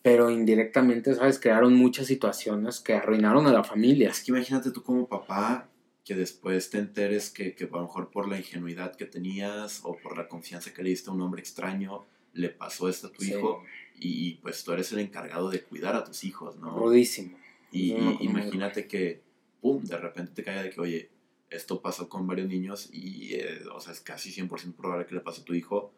[0.02, 1.40] pero indirectamente, ¿sabes?
[1.40, 4.10] Crearon muchas situaciones que arruinaron a la familia.
[4.10, 5.68] Es que imagínate tú como papá
[6.04, 9.96] que después te enteres que, que a lo mejor por la ingenuidad que tenías o
[9.98, 13.22] por la confianza que le diste a un hombre extraño le pasó esto a tu
[13.24, 13.64] Sí, hijo
[14.00, 16.78] y, y, pues tú eres el encargado de cuidar a tus hijos, ¿no?
[16.78, 17.38] Rudísimo.
[17.72, 19.22] Y, y no, como imagínate que,
[19.64, 21.10] pum, de repente te caiga de que, oye,
[21.50, 25.22] esto pasó con varios niños y, eh, o sea, es casi 100% probable que le
[25.22, 25.94] pase a tu hijo.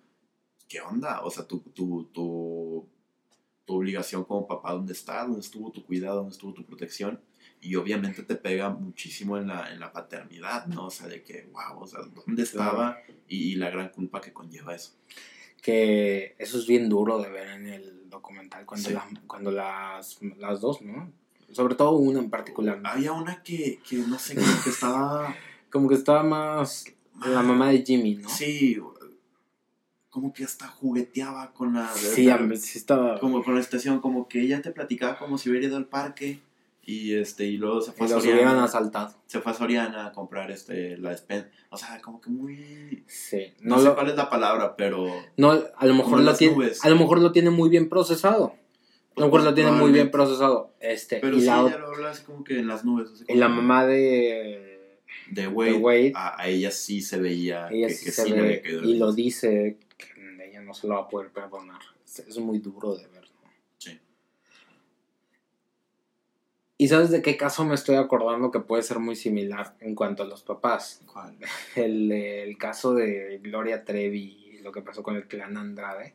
[0.70, 1.22] ¿Qué onda?
[1.24, 2.88] O sea, tu, tu, tu,
[3.66, 5.24] tu obligación como papá, ¿dónde está?
[5.24, 6.18] ¿Dónde estuvo tu cuidado?
[6.18, 7.20] ¿Dónde estuvo tu protección?
[7.62, 10.86] Y obviamente te pega muchísimo en la, en la paternidad, ¿no?
[10.88, 13.00] O sea, de que, wow, o sea, ¿dónde estaba?
[13.28, 14.92] Y, y la gran culpa que conlleva eso.
[15.62, 18.94] Que eso es bien duro de ver en el documental cuando, Sí.
[18.94, 21.12] la- cuando las, las dos, ¿no?
[21.52, 22.82] Sobre todo una en particular.
[22.84, 25.36] Había una que, que no sé, como que estaba...
[25.70, 26.86] Como que estaba más
[27.26, 28.30] la mamá de Jimmy, ¿no?
[28.30, 28.78] Sí,
[30.10, 31.90] como que hasta jugueteaba con la...
[31.94, 33.20] Sí, hombre, sí estaba.
[33.20, 36.40] Como con la estación, como que ella te platicaba como si hubiera ido al parque
[36.82, 39.14] y este y luego se fue Y a Soriana, asaltado.
[39.26, 43.54] se fue a Soriana a comprar este la despensa, o sea, como que muy Sí.
[43.60, 46.56] no, No, sé lo, cuál es la palabra, pero no, a lo mejor lo tiene,
[46.56, 46.86] nubes.
[46.86, 48.56] a lo mejor lo tiene muy bien procesado.
[49.16, 50.74] Lo mejor lo tiene muy bien procesado.
[50.80, 53.26] Este, Pero y, sí, la, ella lo habla así como que en las nubes, así
[53.28, 54.76] y la mamá de
[55.32, 56.12] de Wade, de Wade.
[56.16, 58.62] A, a ella sí se veía ella que, sí que se sí le había ve
[58.62, 61.80] caído y lo dice que ella no se lo va a poder perdonar.
[62.06, 63.24] Es, es muy duro de ver.
[63.24, 63.50] ¿no?
[63.78, 64.00] Sí.
[66.78, 70.24] ¿Y sabes de qué caso me estoy acordando que puede ser muy similar en cuanto
[70.24, 71.02] a los papás?
[71.12, 71.38] ¿Cuál?
[71.76, 76.14] El, el caso de Gloria Trevi y lo que pasó con el clan Andrade.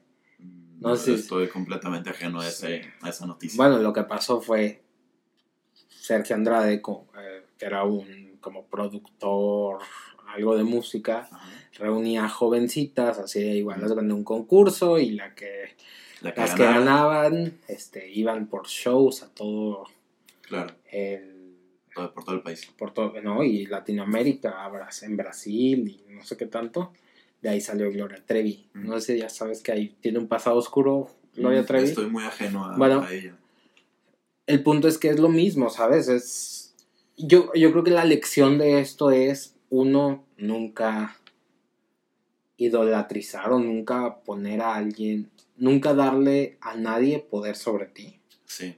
[0.81, 3.57] No sé si- estoy completamente ajeno a, ese, a esa noticia.
[3.57, 4.83] Bueno, lo que pasó fue
[5.89, 6.81] Sergio Andrade, eh,
[7.59, 9.81] que era un como productor,
[10.35, 11.49] algo de música, Ajá.
[11.75, 15.77] reunía jovencitas, hacía igual las de un concurso y la que,
[16.23, 19.85] La que las que ganaban este, iban por shows a todo
[20.43, 21.37] claro, el
[21.95, 22.67] por todo el país.
[22.79, 23.43] por todo, ¿no?
[23.45, 24.65] Y Latinoamérica,
[25.03, 26.93] en Brasil y no sé qué tanto.
[27.43, 28.69] De ahí salió Gloria Trevi.
[28.75, 31.89] No sé si ya sabes que ahí tiene un pasado oscuro Gloria Mm, Trevi.
[31.89, 33.37] Estoy muy ajeno a, Bueno, a ella.
[34.47, 36.09] el punto es que es lo mismo, ¿sabes?
[36.09, 36.75] Es
[37.17, 41.17] yo, yo creo que la lección de esto es uno nunca
[42.57, 48.21] idolatrizar o nunca poner a alguien, nunca darle a nadie poder sobre ti.
[48.45, 48.77] Sí.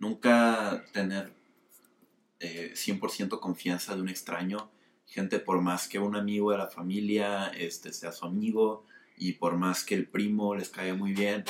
[0.00, 1.30] nunca tener
[2.40, 4.68] eh, 100% confianza de un extraño.
[5.08, 8.84] Gente, por más que un amigo de la familia este, sea su amigo
[9.16, 11.44] y por más que el primo les caiga muy bien,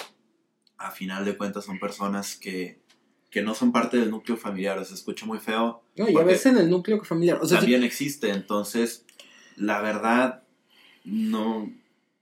[0.78, 2.80] a final de cuentas son personas que,
[3.30, 4.82] que no son parte del núcleo familiar.
[4.84, 5.82] Se escucha muy feo.
[5.96, 7.38] No, y a veces en el núcleo familiar.
[7.42, 8.30] O sea, también existe.
[8.30, 9.04] Entonces,
[9.56, 10.44] la verdad,
[11.04, 11.70] no.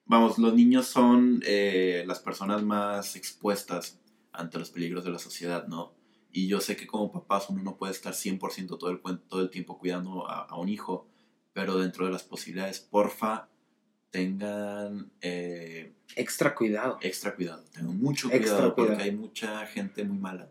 [0.06, 4.00] Vamos, los niños son eh, las personas más expuestas
[4.32, 5.94] ante los peligros de la sociedad, ¿no?
[6.32, 9.50] Y yo sé que como papás uno no puede estar 100% todo el, todo el
[9.50, 11.08] tiempo cuidando a, a un hijo,
[11.56, 13.48] pero dentro de las posibilidades, porfa,
[14.10, 16.98] tengan eh, extra cuidado.
[17.00, 19.10] extra cuidado, tengan mucho Extra cuidado, porque cuidado.
[19.10, 20.50] hay mucha gente muy mala.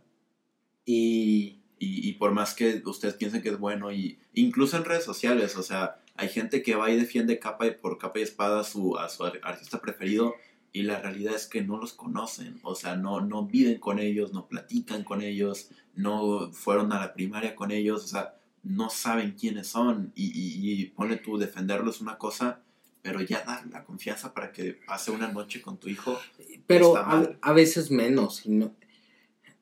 [0.86, 5.04] Y Y, y por más que ustedes piensen que es bueno, y incluso en redes
[5.04, 8.62] sociales, o sea, hay gente que va y defiende capa y por capa y espada
[8.62, 10.34] a su, a su ar- artista preferido,
[10.72, 14.32] y la realidad es que no los conocen, o sea, no, no viven con ellos,
[14.34, 18.36] no platican con ellos, no fueron a la primaria con ellos, o sea,
[18.66, 22.62] no saben quiénes son, y, y, y ponle tú, defenderlos una cosa,
[23.02, 26.20] pero ya dar la confianza para que pase una noche con tu hijo,
[26.66, 28.46] Pero a, veces menos.
[28.46, 28.76] y no-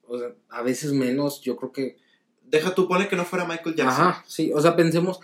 [0.07, 1.97] o sea, a veces menos, yo creo que.
[2.45, 4.51] deja tú, ponle que no fuera Michael Jackson, Ajá, sí.
[4.53, 5.19] O sea, pensemos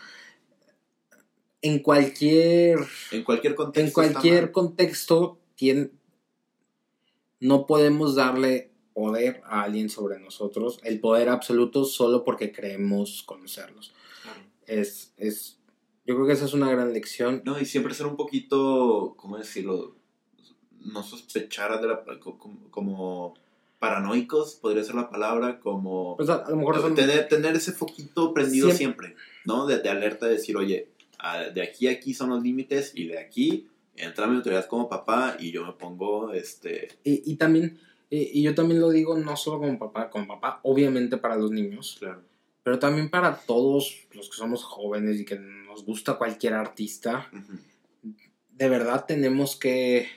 [1.61, 2.79] en cualquier.
[3.11, 4.01] en cualquier contexto.
[4.01, 5.39] En cualquier contexto,
[7.39, 8.68] no podemos darle
[8.99, 13.93] poder a alguien sobre nosotros, el poder absoluto, solo porque creemos conocerlos.
[14.23, 14.41] Claro.
[14.67, 15.57] Es, es,
[16.05, 17.41] yo creo que esa es una gran lección.
[17.45, 19.95] No, y siempre ser un poquito, ¿cómo decirlo?
[20.81, 23.33] No sospechar de la, co- como, como
[23.79, 27.71] paranoicos, podría ser la palabra, como Pues a, a lo mejor son- tener, tener ese
[27.71, 29.65] foquito prendido Siempre- siempre, ¿no?
[29.65, 33.07] De, de alerta de decir, oye, a- de aquí a aquí son los límites y
[33.07, 37.79] de aquí entra mi autoridad como papá y yo me pongo, este, y, y también,
[38.09, 41.51] y, y yo también lo digo no solo como papá, como papá, obviamente para los
[41.51, 42.23] niños, claro,
[42.63, 47.29] pero también para todos los que somos jóvenes y que nos gusta cualquier artista,
[48.51, 50.07] de verdad tenemos que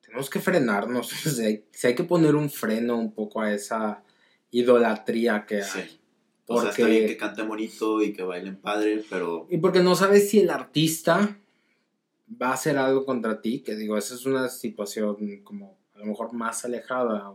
[0.00, 4.02] tenemos que frenarnos, o sea, hay- que poner un freno un poco a esa
[4.50, 5.78] idolatría que sí.
[5.80, 6.00] hay.
[6.46, 9.80] O sea, está Porque- bien que cante bonito y que bailen padre, pero Y porque
[9.80, 11.38] no sabes si el artista
[12.40, 16.32] va a hacer algo contra ti, que digo, esa es una situación como lo mejor
[16.32, 17.32] más alejada,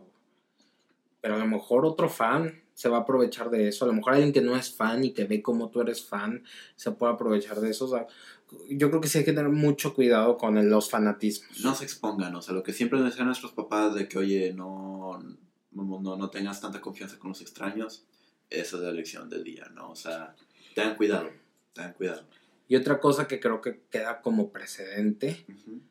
[1.22, 4.13] pero a lo mejor otro fan se va a aprovechar de eso, a lo mejor
[4.13, 6.43] alguien que no es fan y que ve cómo tú eres fan
[6.78, 8.07] se puede aprovechar de eso, o sea,
[8.70, 11.59] yo creo que sí hay que tener mucho cuidado con el- los fanatismos.
[11.61, 15.20] no se expongan, o sea, lo que siempre decían nuestros papás de que, oye, no,
[15.74, 18.05] no, no, tengas tanta confianza con los extraños,
[18.49, 19.91] esa es la lección del día, ¿no?
[19.91, 20.36] O sea,
[20.74, 21.30] tengan cuidado,
[21.74, 22.24] tengan cuidado.
[22.70, 25.82] Y otra cosa que creo que queda como precedente Ujú.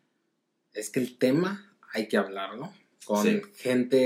[0.72, 2.72] es que el tema hay que hablarlo
[3.04, 3.40] con Sí.
[3.56, 3.96] gente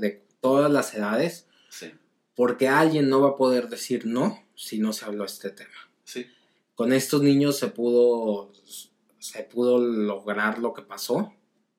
[0.00, 1.92] de todas las edades, Sí,
[2.34, 5.70] porque alguien no va a poder decir no si no se habló este tema.
[6.04, 6.26] sí,
[6.74, 8.52] Con estos niños se pudo,
[9.18, 11.32] se pudo lograr lo que pasó,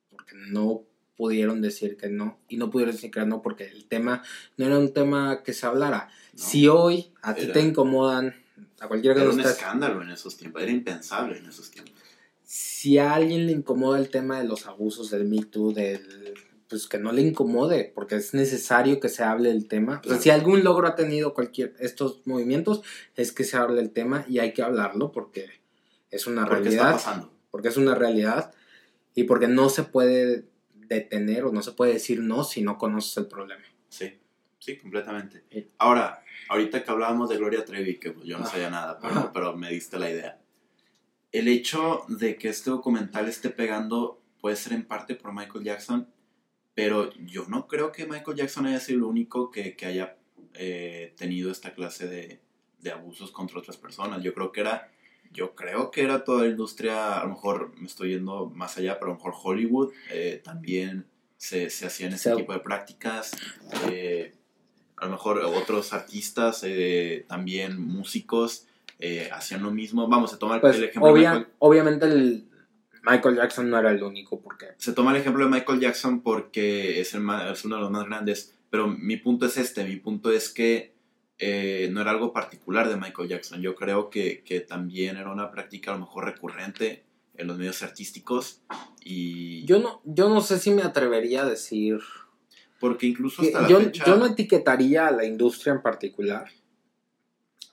[0.09, 0.84] porque no
[1.16, 4.24] pudieron decir que no, y no pudieron decir que no porque el tema
[4.57, 6.09] no era un tema que se hablara.
[6.34, 6.43] No.
[6.43, 8.36] Si hoy a ti te incomodan,
[8.80, 11.93] a cualquiera que era no un escándalo en esos tiempos, era impensable en esos tiempos.
[12.43, 16.33] Si a alguien le incomoda el tema de los abusos del Me Too, del,
[16.67, 20.01] pues que no le incomode, porque es necesario que se hable del tema.
[20.05, 22.81] O sea, si algún logro ha tenido cualquier estos movimientos,
[23.15, 25.49] es que se hable el tema y hay que hablarlo porque
[26.11, 27.33] es una ¿Por qué está realidad, pasando?
[27.51, 28.53] porque es una realidad
[29.15, 33.17] y porque no se puede detener o no se puede decir no si no conoces
[33.17, 33.63] el problema.
[33.89, 34.11] Sí,
[34.59, 35.43] sí, completamente.
[35.77, 38.53] Ahora, ahorita que hablábamos de Gloria Trevi, que pues, yo no Ajá.
[38.53, 40.39] sabía nada, pero, pero me diste la idea.
[41.34, 46.07] El hecho de que este documental esté pegando puede ser en parte por Michael Jackson,
[46.75, 50.15] pero yo no creo que Michael Jackson haya sido el único que, que haya
[50.53, 52.39] eh, tenido esta clase de,
[52.79, 54.21] de abusos contra otras personas.
[54.23, 54.91] Yo creo que era,
[55.31, 58.99] yo creo que era toda la industria, a lo mejor me estoy yendo más allá,
[58.99, 61.05] pero a lo mejor Hollywood eh, también
[61.38, 63.31] se, se hacían ese Se- tipo de prácticas.
[63.89, 64.34] eh,
[64.97, 66.63] a lo mejor otros artistas,
[67.27, 68.67] también músicos,
[68.99, 70.07] eh, hacían lo mismo.
[70.07, 72.47] Vamos, se toma el, Pues el ejemplo de Michael- obviamente el
[73.03, 77.01] Michael Jackson no era el único porque se toma el ejemplo de Michael Jackson porque
[77.01, 79.97] es, el ma- es uno de los más grandes, pero mi punto es este, mi
[79.97, 80.93] punto es que
[81.37, 85.51] eh, no era algo particular de Michael Jackson, yo creo que, que también era una
[85.51, 87.03] práctica a lo mejor recurrente
[87.35, 88.61] en los medios artísticos
[89.03, 91.99] y yo no yo no sé si me atrevería a decir
[92.79, 96.47] porque incluso que hasta la yo, fecha, yo no etiquetaría a la industria en particular.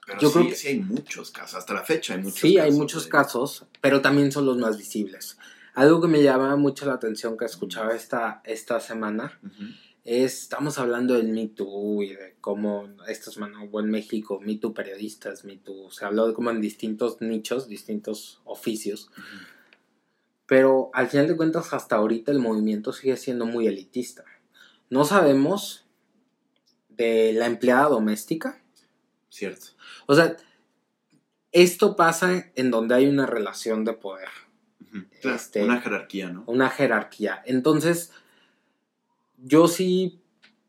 [0.05, 2.55] Pero yo sí, creo que- sí hay muchos casos, hasta la fecha hay muchos sí,
[2.55, 2.71] casos.
[2.73, 5.37] hay muchos casos, pero también son los más visibles.
[5.73, 9.63] Algo que me llamaba mucho la atención que escuchaba esta, esta semana Ujú,
[10.03, 14.73] es, estamos hablando del Me Too y de cómo estos manejó en México, Me Too
[14.73, 19.09] periodistas, Me Too, se habló de como en distintos nichos, distintos oficios.
[20.45, 24.25] Pero al final de cuentas, hasta ahorita el movimiento sigue siendo muy elitista.
[24.89, 25.85] No sabemos
[26.89, 28.61] de la empleada doméstica.
[29.31, 29.67] Cierto.
[30.07, 30.35] O sea,
[31.53, 34.27] esto pasa en donde hay una relación de poder.
[35.21, 36.43] Claro, Este- Una jerarquía, ¿no?
[36.47, 37.41] una jerarquía.
[37.45, 38.11] Entonces,
[39.37, 40.19] yo sí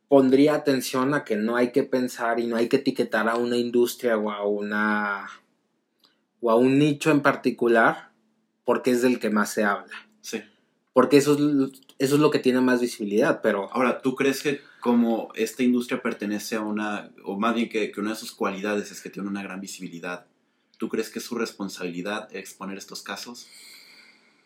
[0.08, 3.56] pondría atención a que no hay que pensar y no hay que etiquetar a una
[3.56, 5.28] industria o a una
[6.40, 8.10] o a un nicho en particular
[8.64, 9.92] porque es del que más se habla.
[10.20, 10.42] Sí.
[10.92, 14.60] Porque eso es, eso es lo que tiene más visibilidad, pero Ahora, ¿tú crees que
[14.83, 18.91] como esta industria pertenece a una, o más bien que, que una de sus cualidades
[18.91, 20.26] es que tiene una gran visibilidad,
[20.76, 23.47] ¿tú crees que es su responsabilidad exponer estos casos?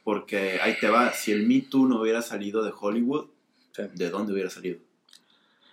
[0.05, 3.27] Porque ahí te va, si el Me Too no hubiera salido de Hollywood,
[3.73, 3.83] Sí.
[3.95, 4.79] ¿de dónde hubiera salido?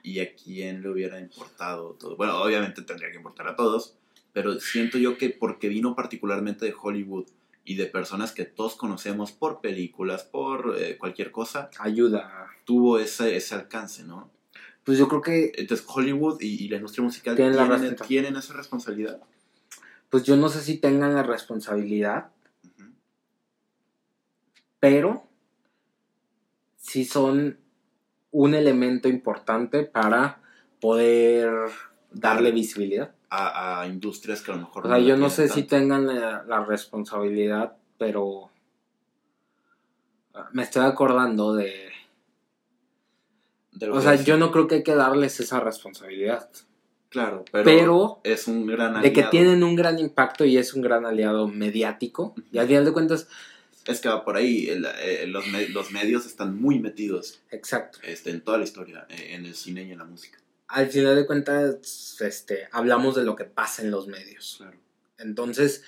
[0.02, 2.16] ¿Y a quién le hubiera importado todo?
[2.18, 3.96] Bueno, obviamente tendría que importar a todos,
[4.34, 7.28] pero siento yo que porque vino particularmente de Hollywood
[7.64, 12.48] y de personas que todos conocemos por películas, por eh, cualquier cosa, ayuda.
[12.66, 14.30] tuvo ese, ese alcance, ¿no?
[14.84, 17.36] Pues yo creo que, Entonces Hollywood y, y la industria musical
[18.08, 19.20] Tienen esa responsabilidad.
[20.10, 22.32] pues yo no sé si tengan la responsabilidad,
[24.80, 25.24] pero
[26.78, 27.58] sí son
[28.32, 30.42] un elemento importante para
[30.82, 31.52] poder
[32.12, 33.16] darle visibilidad.
[33.30, 36.06] A, a industrias que a lo mejor O sea, la yo no sé si tengan
[36.06, 38.52] la, la responsabilidad, pero
[40.36, 41.93] ah, me estoy acordando de...
[43.76, 46.50] De lo O que sea, yo no creo que hay que darles esa responsabilidad.
[47.10, 49.30] Claro, pero, Pero- es un gran De que aliado.
[49.32, 52.34] tienen un gran impacto y es un gran aliado mediático.
[52.52, 53.28] Y al final de cuentas,
[53.86, 58.00] Es que va por ahí, el- eh, los, me- los medios están muy metidos exacto.
[58.04, 60.40] este, en toda la historia, eh, en el cine y en la música.
[60.70, 64.56] Al final de cuentas, este, hablamos de lo que pasa en los medios.
[64.58, 64.78] Claro.
[65.20, 65.84] Entonces,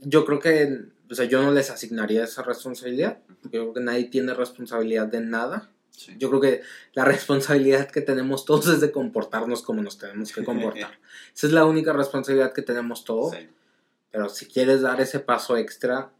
[0.00, 0.80] yo creo que,
[1.10, 3.18] o sea, yo no les asignaría esa responsabilidad.
[3.44, 5.70] Yo creo que nadie tiene responsabilidad de nada.
[5.98, 6.14] Sí.
[6.16, 10.44] Yo creo que la responsabilidad que tenemos todos es de comportarnos como nos tenemos que
[10.44, 10.98] comportar.
[11.34, 13.34] Esa es la única responsabilidad que tenemos todos.
[13.34, 13.48] Sí.
[14.10, 16.12] Pero si quieres dar ese paso extra,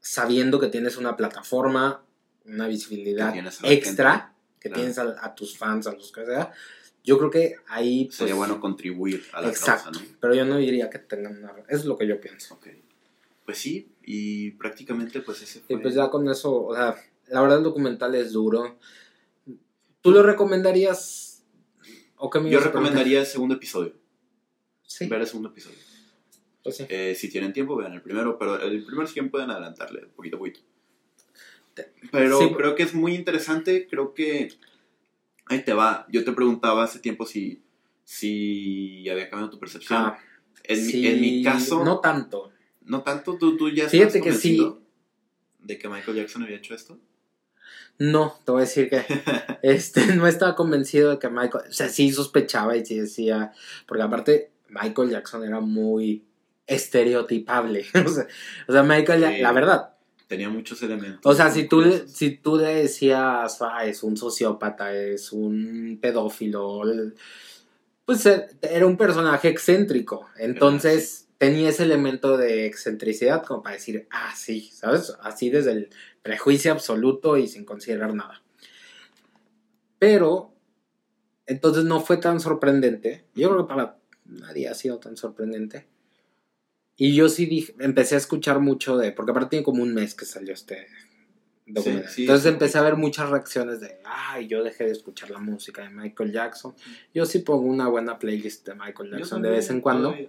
[0.00, 2.04] sabiendo que tienes una plataforma,
[2.44, 4.80] una visibilidad extra, gente, que claro.
[4.80, 6.52] tienes a, a tus fans, a los que sea,
[7.04, 8.06] yo creo que ahí...
[8.06, 9.90] pues, Sería bueno contribuir a la Exacto.
[9.90, 10.16] causa, ¿no?
[10.20, 11.54] Pero yo no diría que tengan una...
[11.68, 12.54] Es lo que yo pienso.
[12.54, 12.66] Ok.
[13.44, 15.80] Pues sí, y prácticamente pues ese Y fue...
[15.80, 16.96] pues ya con eso, o sea,
[17.30, 18.78] la verdad el documental es duro.
[20.02, 21.44] ¿Tú lo recomendarías?
[22.16, 23.94] ¿O qué me Yo recomendaría el segundo episodio,
[24.82, 25.78] Sí, ver el segundo episodio.
[26.62, 26.86] pues sí.
[26.88, 30.38] Eh, si tienen tiempo, vean el primero, pero el primero sí pueden adelantarle, poquito a
[30.38, 30.60] poquito.
[32.12, 32.52] Pero Sí.
[32.54, 34.52] creo que es muy interesante, creo que...
[35.46, 36.06] Ahí te va.
[36.10, 37.62] Yo te preguntaba hace tiempo si,
[38.04, 39.98] si había cambiado tu percepción.
[40.00, 40.18] Ah,
[40.64, 42.52] en, mi, sí, en mi caso, No no, tanto.
[43.04, 44.60] tanto, tú, tú ya Fíjate que sí.
[45.58, 46.98] de que Michael Jackson había hecho esto.
[48.00, 49.04] No, te voy a decir que
[49.62, 53.52] este, no estaba convencido de que Michael, o sea, sí sospechaba y sí decía,
[53.86, 56.24] porque aparte Michael Jackson era muy
[56.66, 57.84] estereotipable.
[58.06, 58.26] o, sea,
[58.66, 59.42] o sea, Michael, Sí.
[59.42, 59.90] la verdad.
[60.28, 61.20] Tenía muchos elementos.
[61.24, 65.98] O sea, si tú, le- si tú le decías, ah, es un sociópata, es un
[66.00, 66.82] pedófilo,
[68.04, 70.26] pues eh, era un personaje excéntrico.
[70.38, 75.16] Entonces tenía ese elemento de excentricidad como para decir, ah, sí, ¿sabes?
[75.22, 75.88] Así desde el
[76.22, 78.42] prejuicio absoluto y sin considerar nada.
[79.98, 80.52] Pero,
[81.46, 83.24] entonces no fue tan sorprendente.
[83.34, 85.86] Yo creo que para nadie ha sido tan sorprendente.
[86.94, 90.14] Y yo sí dije, empecé a escuchar mucho de, porque aparte tiene como un mes
[90.14, 90.88] que salió este
[91.64, 92.10] documental.
[92.10, 92.48] sí, Entonces sí.
[92.50, 96.32] empecé a ver muchas reacciones de, ay, yo dejé de escuchar la música de Michael
[96.32, 96.74] Jackson.
[97.14, 100.10] Yo sí pongo una buena playlist de Michael Jackson de vez en cuando.
[100.10, 100.28] todavía.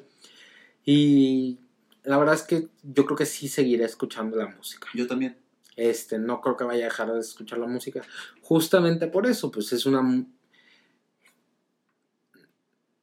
[0.94, 1.60] Y
[2.04, 4.88] la verdad es que yo creo que sí seguiré escuchando la música.
[4.94, 5.38] Yo también.
[5.78, 8.02] Este, no creo que vaya a dejar de escuchar la música.
[8.42, 10.02] Justamente por eso, pues es una...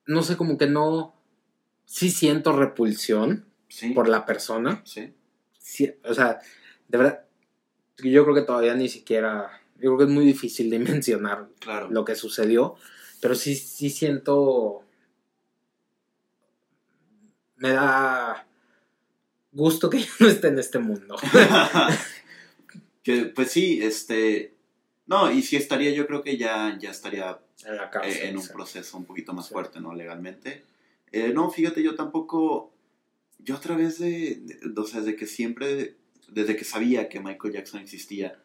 [0.07, 1.15] No sé, como que no...
[1.85, 3.91] Sí siento repulsión Sí.
[3.91, 4.83] por la persona.
[4.85, 5.13] Sí.
[5.59, 6.39] Sí, o sea,
[6.89, 7.25] de verdad,
[7.99, 9.51] yo creo que todavía ni siquiera...
[9.77, 11.89] Yo creo que es muy difícil de mencionar Claro.
[11.91, 12.77] lo que sucedió,
[13.21, 14.83] pero sí, sí siento...
[17.59, 18.47] Me da
[19.53, 21.17] gusto que ya no esté en este mundo.
[23.03, 24.55] que, pues sí, este.
[25.07, 28.37] No, y si estaría, yo creo que ya, ya estaría en la eh, cárcel, en
[28.37, 28.53] un sí.
[28.53, 29.55] proceso un poquito más Sí.
[29.55, 29.95] fuerte, ¿no?
[29.95, 30.65] Legalmente.
[31.13, 32.73] Eh, no, fíjate, yo tampoco.
[33.39, 35.97] Yo a través de, de- O sea, desde que siempre.
[36.29, 38.39] Desde que sabía que Michael Jackson existía,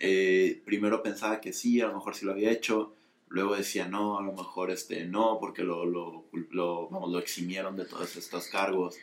[0.00, 2.92] eh, primero pensaba que sí, a lo mejor sí lo había hecho,
[3.30, 7.76] luego decía no, a lo mejor este, no, porque lo, lo, lo, vamos, lo eximieron
[7.76, 8.96] de todos estos cargos,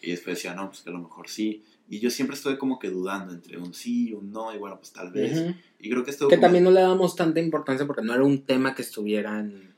[0.00, 2.78] y después decía no, pues que a lo mejor sí, y yo siempre estoy como
[2.78, 6.04] que dudando entre un sí y un no, y bueno, pues tal vez, y creo
[6.04, 8.82] que esto Que también no le damos tanta importancia porque no era un tema que
[8.82, 9.74] estuviera en,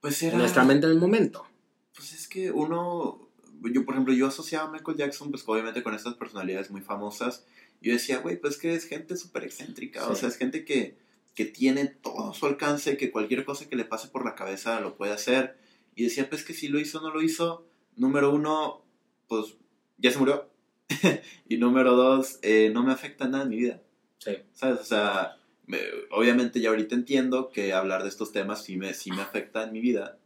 [0.00, 1.46] pues en nuestra mente en el momento.
[1.94, 3.28] Pues es que uno,
[3.72, 7.44] yo por ejemplo, yo asociaba a Michael Jackson, pues obviamente con estas personalidades muy famosas.
[7.80, 10.96] Yo decía, güey, pues que es gente súper excéntrica, o sea, es gente que,
[11.34, 14.96] que tiene todo su alcance, que cualquier cosa que le pase por la cabeza lo
[14.96, 15.56] puede hacer.
[15.96, 17.66] Y decía, pues que si lo hizo o no lo hizo,
[17.96, 18.84] número uno,
[19.28, 19.54] pues
[19.98, 20.48] ya se murió.
[21.48, 23.82] y número dos, eh, no me afecta nada en mi vida.
[24.18, 24.32] Sí.
[24.52, 24.80] ¿Sabes?
[24.80, 25.78] O sea, me-
[26.10, 29.72] obviamente ya ahorita entiendo que hablar de estos temas sí me, sí me afecta en
[29.72, 30.18] mi vida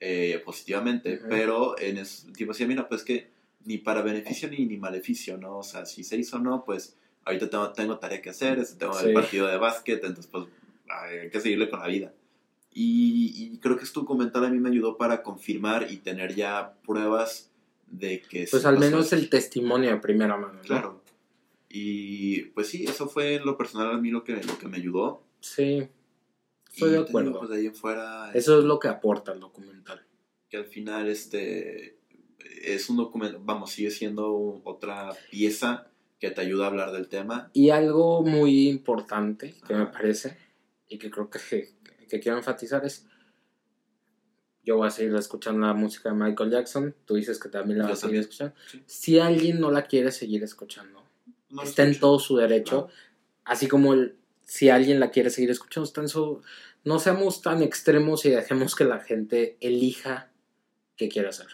[0.00, 1.26] eh, positivamente, Ujú.
[1.28, 3.30] pero en ese tipo decía, mira, pues que
[3.64, 5.58] ni para beneficio ni, ni maleficio, ¿no?
[5.58, 8.76] O sea, si se hizo o no, pues ahorita tengo, tengo tarea que hacer, este,
[8.78, 9.06] tengo Sí.
[9.08, 10.46] el partido de básquet, entonces pues
[10.88, 12.12] hay que seguirle con la vida.
[12.72, 16.74] Y, y creo que este documental a mí me ayudó para confirmar y tener ya
[16.84, 17.50] pruebas
[17.86, 20.54] de que Pues al menos el testimonio de primera mano.
[20.54, 20.60] ¿no?
[20.62, 21.02] Claro.
[21.68, 25.22] Y pues sí, eso fue lo personal a mí lo que, lo que me ayudó.
[25.40, 25.88] Sí,
[26.72, 27.38] estoy Y de digo, acuerdo.
[27.38, 30.04] pues de ahí en fuera, Eso es lo que aporta el documental.
[30.48, 31.98] que al final este
[32.62, 35.88] es un documento, vamos, sigue siendo otra pieza
[36.24, 37.50] que te ayuda a hablar del tema.
[37.52, 40.38] Y algo muy importante que me parece
[40.88, 41.38] y que creo que,
[42.08, 43.06] que quiero enfatizar es,
[44.62, 47.84] yo voy a seguir escuchando la música de Michael Jackson, tú dices que también la
[47.84, 48.54] vas a seguir escuchando.
[48.66, 48.82] sí.
[48.86, 51.04] Si alguien no la quiere seguir escuchando,
[51.50, 52.88] No está en todo su derecho,
[53.44, 54.16] así como el,
[54.46, 56.40] si alguien la quiere seguir escuchando, está en su...
[56.84, 60.30] No seamos tan extremos y dejemos que la gente elija
[60.96, 61.48] qué quiere hacer.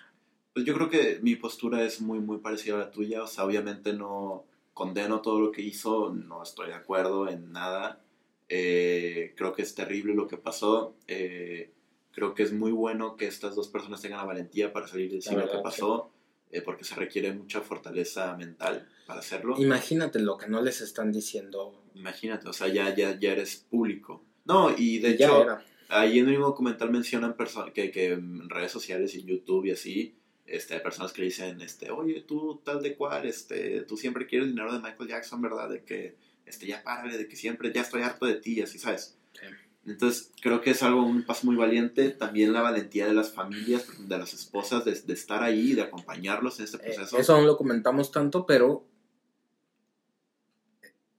[0.55, 3.23] Pues yo creo que mi postura es muy, muy parecida a la tuya.
[3.23, 4.47] O sea, obviamente no
[4.81, 8.01] condeno todo lo que hizo, no estoy de acuerdo en nada.
[8.49, 10.97] Eh, creo que es terrible lo que pasó.
[11.07, 11.71] Eh,
[12.13, 15.37] creo que es muy bueno que estas dos personas tengan la valentía para salir decir
[15.37, 16.11] lo que pasó,
[16.51, 19.55] eh, porque se requiere mucha fortaleza mental para hacerlo.
[19.59, 21.85] Imagínate lo que no les están diciendo.
[21.95, 24.25] Imagínate, o sea, ya, ya, ya eres público.
[24.47, 25.63] No, y de Ya hecho, era.
[25.91, 27.37] ahí en el mismo documental mencionan
[27.75, 30.15] que, que en redes sociales y en YouTube y así,
[30.51, 34.49] este, hay personas que dicen, este, oye, tú tal de cual, este, tú siempre quieres
[34.49, 35.69] dinero de Michael Jackson, ¿verdad?
[35.69, 39.17] De que, este, ya párale, de que siempre, ya estoy harto de ti, así, ¿sabes?
[39.33, 39.47] Sí.
[39.87, 42.11] Entonces, creo que es algo, un paso muy valiente.
[42.11, 46.59] También la valentía de las familias, de las esposas, de, de estar ahí, de acompañarlos
[46.59, 47.19] en este Eh, proceso.
[47.19, 48.87] eso no lo comentamos tanto, pero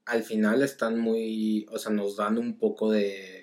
[0.05, 3.39] al final están muy, o sea, nos dan un poco de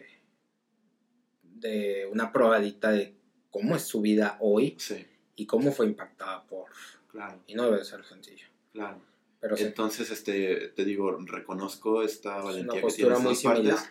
[1.43, 3.17] de una probadita de
[3.51, 5.05] cómo es su vida hoy Sí,
[5.39, 6.67] y cómo fue impactada por
[7.11, 8.47] claro, y no debe ser sencillo.
[8.73, 9.01] claro.
[9.41, 13.89] Pero sí, Entonces, este, te digo, reconozco esta es valentía una que tienen muy partes.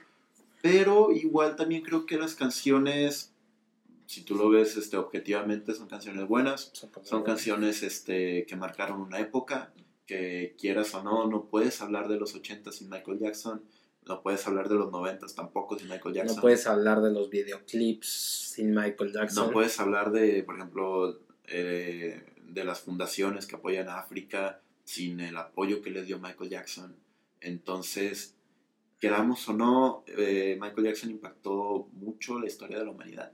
[0.61, 3.31] Pero igual también creo que las canciones,
[4.05, 6.73] si tú lo ves este, objetivamente, son canciones buenas.
[7.03, 9.71] Son canciones este, que marcaron una época,
[10.05, 13.61] que quieras o no, no puedes hablar de los 80 sin Michael Jackson,
[14.07, 16.35] no puedes hablar de los 90 tampoco sin Michael Jackson.
[16.37, 18.07] No puedes hablar de los videoclips
[18.53, 19.47] sin Michael Jackson.
[19.47, 25.19] No puedes hablar de, por ejemplo, eh, de las fundaciones que apoyan a África sin
[25.19, 26.95] el apoyo que les dio Michael Jackson.
[27.41, 28.35] Entonces,
[28.99, 33.31] queramos o no, eh, Michael Jackson impactó mucho la historia de la humanidad.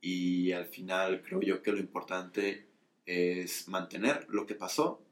[0.00, 2.66] Y al final creo yo que lo importante
[3.06, 5.02] es mantener lo que pasó,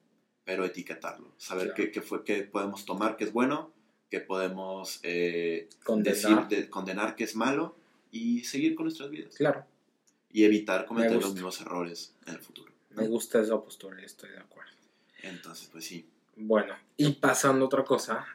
[0.44, 1.32] pero etiquetarlo.
[1.36, 1.76] Saber Claro.
[1.76, 3.72] qué, qué fue, qué podemos tomar que es bueno,
[4.10, 6.48] qué podemos eh, Condenar.
[6.48, 7.76] decir, de, condenar que es malo
[8.10, 9.64] y seguir con nuestras vidas Claro,
[10.32, 12.72] y evitar cometer los mismos errores en el futuro.
[12.90, 14.70] me gusta esa postura y estoy de acuerdo.
[15.22, 18.26] Entonces, pues sí, Bueno, y pasando a otra cosa,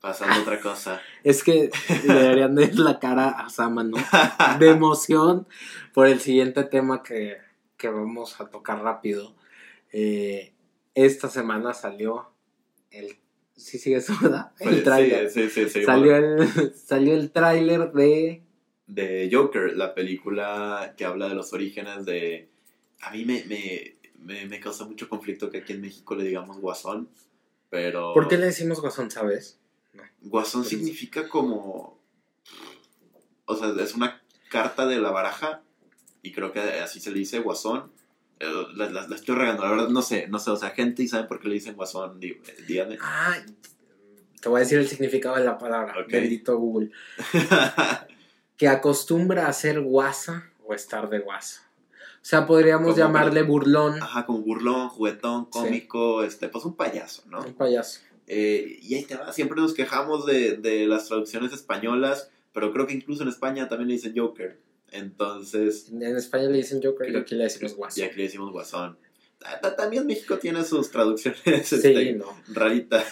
[0.00, 1.00] pasando a otra cosa.
[1.22, 1.70] Es que
[2.04, 3.96] deberían de ver la cara a Sama, ¿no?
[4.58, 5.46] De emoción
[5.94, 7.36] por el siguiente tema que,
[7.76, 9.34] que vamos a tocar rápido.
[9.92, 10.52] Eh,
[10.94, 12.30] esta semana salió
[12.90, 13.16] el...
[13.56, 14.52] Sí, sigue eso, ¿verdad?
[14.60, 15.30] El Pues, tráiler.
[15.30, 18.42] sí, sí, sí, sí, salió, bueno, el, salió el tráiler de...
[18.86, 22.48] De Joker, la película que habla de los orígenes de...
[23.00, 26.58] A mí me, me, me, me causa mucho conflicto que aquí en México le digamos
[26.58, 27.08] guasón,
[27.68, 28.14] pero...
[28.14, 29.58] ¿Por qué le decimos Guasón, sabes?
[30.22, 31.98] Guasón Por- significa como...
[33.44, 35.62] O sea, es una carta de la baraja
[36.22, 37.90] y creo que así se le dice guasón.
[38.40, 41.02] Eh, La, la- la estoy regando, la verdad no sé, no sé, o sea, gente
[41.02, 42.98] y saben por qué le dicen guasón, eh, díganme.
[43.00, 43.36] Ah,
[44.40, 45.94] te voy a decir el significado de la palabra.
[46.00, 46.08] Ok.
[46.10, 46.90] Bendito Google.
[48.56, 51.62] Que acostumbra a ser guasa o estar de guasa.
[51.92, 54.02] O sea, podríamos Como llamarle burlón.
[54.02, 57.40] Ajá, como burlón, juguetón, cómico, este, pues un payaso, ¿no?
[57.40, 58.00] Un payaso.
[58.26, 62.86] Eh, y ahí te va, siempre nos quejamos de, de las traducciones españolas, pero creo
[62.88, 64.58] que incluso en España también le dicen Joker.
[64.90, 68.02] Entonces, En España le dicen Joker y aquí le decimos Guasón.
[68.04, 68.98] ya que le decimos Guasón.
[69.38, 72.36] Ta- ta- También México tiene sus traducciones Sí, este, no.
[72.48, 73.04] raritas.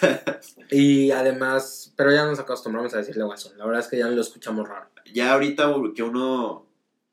[0.71, 3.57] Y además, pero ya nos acostumbramos a decirle Guasón.
[3.57, 4.89] La verdad es que ya lo escuchamos raro.
[5.13, 6.65] Ya ahorita que uno.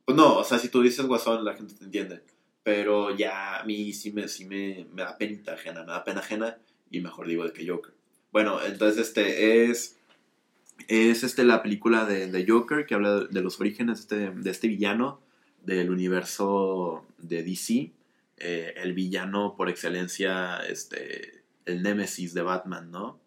[0.05, 2.23] Pues no, o sea, si tú dices Guasón, la gente te entiende.
[2.63, 6.21] Pero ya a mí sí me, sí me, me da penita ajena, me da pena
[6.21, 6.59] ajena
[6.91, 7.93] y mejor digo de que Joker.
[8.33, 9.97] Bueno, entonces este es.
[10.89, 14.51] Es este la película de, de Joker que habla de los orígenes de este, de
[14.51, 15.21] este villano
[15.63, 17.93] del universo de DC.
[18.39, 23.21] eh, el villano por excelencia, este, el némesis de Batman, ¿no?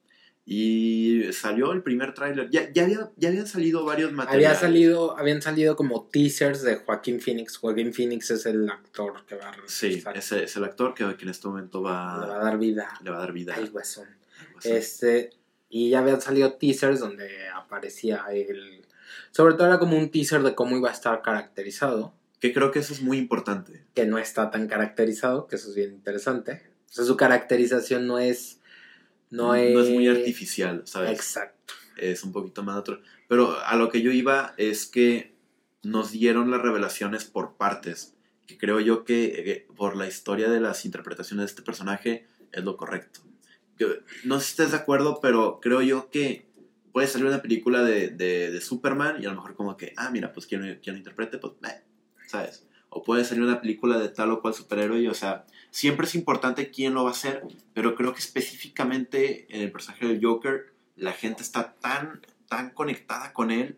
[0.47, 2.49] Y salió el primer tráiler.
[2.51, 4.47] Ya, ya, había, ya habían salido varios materiales.
[4.47, 7.57] Había salido, habían salido como teasers de Joaquín Phoenix.
[7.57, 11.29] Joaquín Phoenix es el actor que va a Sí, ese es el actor que, en
[11.29, 13.55] este momento va, Le va a dar vida le va a dar vida.
[13.55, 13.71] al.
[14.63, 15.31] Este,
[15.69, 18.85] y ya habían salido teasers donde aparecía el...
[19.31, 22.79] Sobre todo era como un teaser de cómo iba a estar caracterizado, Que creo que
[22.79, 23.83] eso es muy importante.
[23.95, 26.61] que no está tan caracterizado, que eso es bien interesante.
[26.89, 28.59] O sea, su caracterización no es...
[29.35, 31.11] No, es, muy artificial, ¿sabes?
[31.11, 31.73] Exacto.
[31.97, 33.01] es un poquito más natural.
[33.27, 35.35] Pero a lo que yo iba es que
[35.83, 38.15] nos dieron las revelaciones por partes.
[38.47, 42.63] Que creo yo que eh, por la historia de las interpretaciones de este personaje es
[42.63, 43.21] lo correcto.
[43.77, 43.87] Yo,
[44.23, 46.47] no sé si estés de acuerdo, pero creo yo que
[46.93, 50.09] puede salir una película de, de, de Superman y a lo mejor como que, ah,
[50.11, 51.53] mira, pues quien, quien lo interprete, pues,
[52.27, 52.65] ¿sabes?
[52.89, 55.45] O puede salir una película de tal o cual superhéroe y, o sea,
[55.75, 60.07] siempre es importante quién lo va a hacer, pero creo que específicamente en el personaje
[60.07, 63.77] del Joker, la gente está tan, tan conectada con él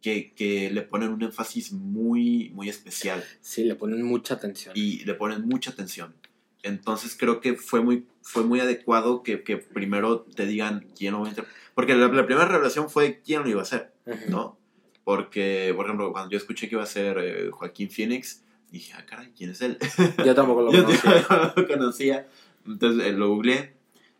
[0.00, 4.72] que, que le ponen un énfasis muy, muy especial Sí, le ponen mucha atención.
[4.74, 6.14] y le ponen mucha atención.
[6.62, 11.20] Entonces creo que fue muy, fue muy adecuado que, que primero te digan quién lo
[11.20, 11.60] va a interpretar.
[11.74, 13.92] Porque la, la primera revelación fue quién lo iba a hacer.
[14.30, 14.58] ¿no?
[15.04, 18.42] Porque, por ejemplo, cuando yo escuché que iba a ser eh, Joaquín Phoenix,
[18.78, 19.78] dije, ah, caray, ¿quién es él?
[20.24, 21.26] Yo tampoco lo Yo conocía.
[21.30, 22.26] no lo conocía.
[22.66, 23.74] Entonces eh, lo googleé.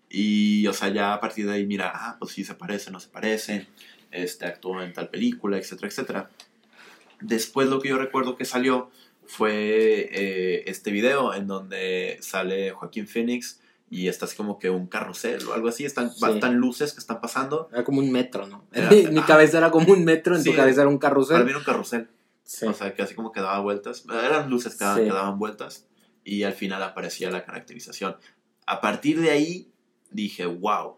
[0.09, 3.01] Y, o sea, ya a partir de ahí, mira, ah, pues sí se parece, no
[3.01, 3.67] se parece.
[4.13, 6.31] Este actuó en tal película, etcétera, etcétera.
[7.21, 8.91] Después lo que yo recuerdo que salió
[9.27, 14.87] fue eh, este video en donde sale Joaquín Phoenix y está así como que un
[14.87, 15.85] carrusel o algo así.
[15.85, 16.25] Están, Sí.
[16.35, 17.69] están luces que están pasando.
[17.73, 18.65] Era como un metro, ¿no?
[18.73, 20.51] Era- Mi cabeza era como un metro, en Sí.
[20.51, 21.45] tu cabeza era un Para carrusel.
[21.45, 22.09] mí era un carrusel.
[22.47, 22.65] Sí.
[22.67, 24.05] O sea, que así como que daba vueltas.
[24.09, 25.05] Eran luces que, daban- Sí.
[25.05, 25.87] que daban vueltas.
[26.25, 28.17] Y al final aparecía la caracterización.
[28.67, 29.71] A partir de ahí
[30.11, 30.97] dije, wow.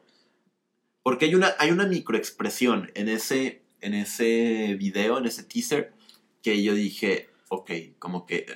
[1.02, 5.92] Porque hay una, hay una microexpresión en ese, en ese video, en ese teaser,
[6.42, 8.46] que yo dije, ok, como que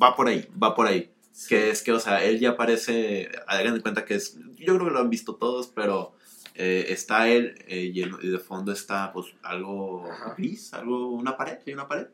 [0.00, 1.12] va por ahí, va por ahí.
[1.48, 4.86] Que es que, o sea, él ya aparece, hagan de cuenta que es, yo creo
[4.88, 6.14] que lo han visto todos, pero
[6.54, 10.34] eh, está él eh, y, el- y de fondo está pues algo Ajá.
[10.36, 12.08] gris, algo, una pared, hay una pared.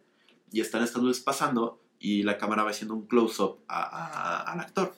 [0.53, 4.95] Y están estas luces pasando y la cámara va haciendo un close-up al actor.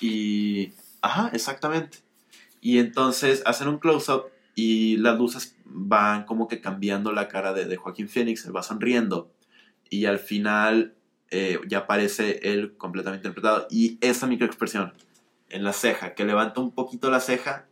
[0.00, 1.98] Y, ajá, exactamente.
[2.60, 7.66] Y entonces hacen un close-up y las luces van como que cambiando la cara de,
[7.66, 9.32] de Joaquín Phoenix, él va sonriendo.
[9.90, 10.96] Y al final
[11.30, 13.66] eh, ya aparece él completamente interpretado.
[13.70, 14.94] Y esa microexpresión
[15.48, 17.68] en la ceja, que levanta un poquito la ceja,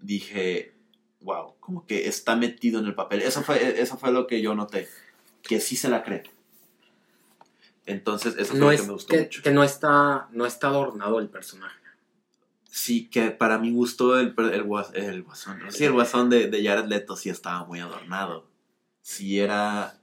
[0.00, 0.74] dije,
[1.20, 3.22] wow, como que está metido en el papel.
[3.22, 4.88] Eso fue, eso fue lo que yo noté,
[5.46, 6.24] que sí se la cree.
[7.86, 9.42] Entonces, eso fue No lo es que me gustó que, mucho.
[9.42, 11.76] que no está no está adornado el personaje.
[12.70, 14.62] Sí, que para mi gusto el, el, el
[15.22, 18.48] guasón, sí, el guasón de, de Jared Leto sí estaba muy adornado.
[19.02, 19.96] Sí, era...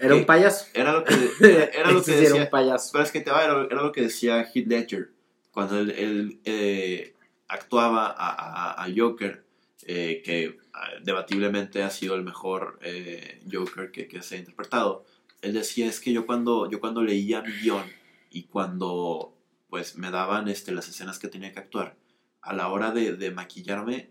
[0.00, 0.66] Era un payaso.
[0.72, 1.14] Era lo que,
[1.74, 2.90] era lo que Sí, sí, era decía, un payaso.
[2.92, 5.10] Pero es que te va, era, era lo que decía Heath Ledger
[5.50, 7.14] cuando él, él, eh,
[7.48, 9.44] actuaba a, a- a Joker,
[9.82, 15.04] eh, que ah, debatiblemente ha sido el mejor eh, Joker que, que se ha interpretado.
[15.42, 17.84] Él decía, es que yo cuando, yo cuando leía mi guion
[18.30, 19.36] y cuando
[19.68, 21.96] pues me daban este, las escenas que tenía que actuar,
[22.40, 24.10] a la hora de, de maquillarme,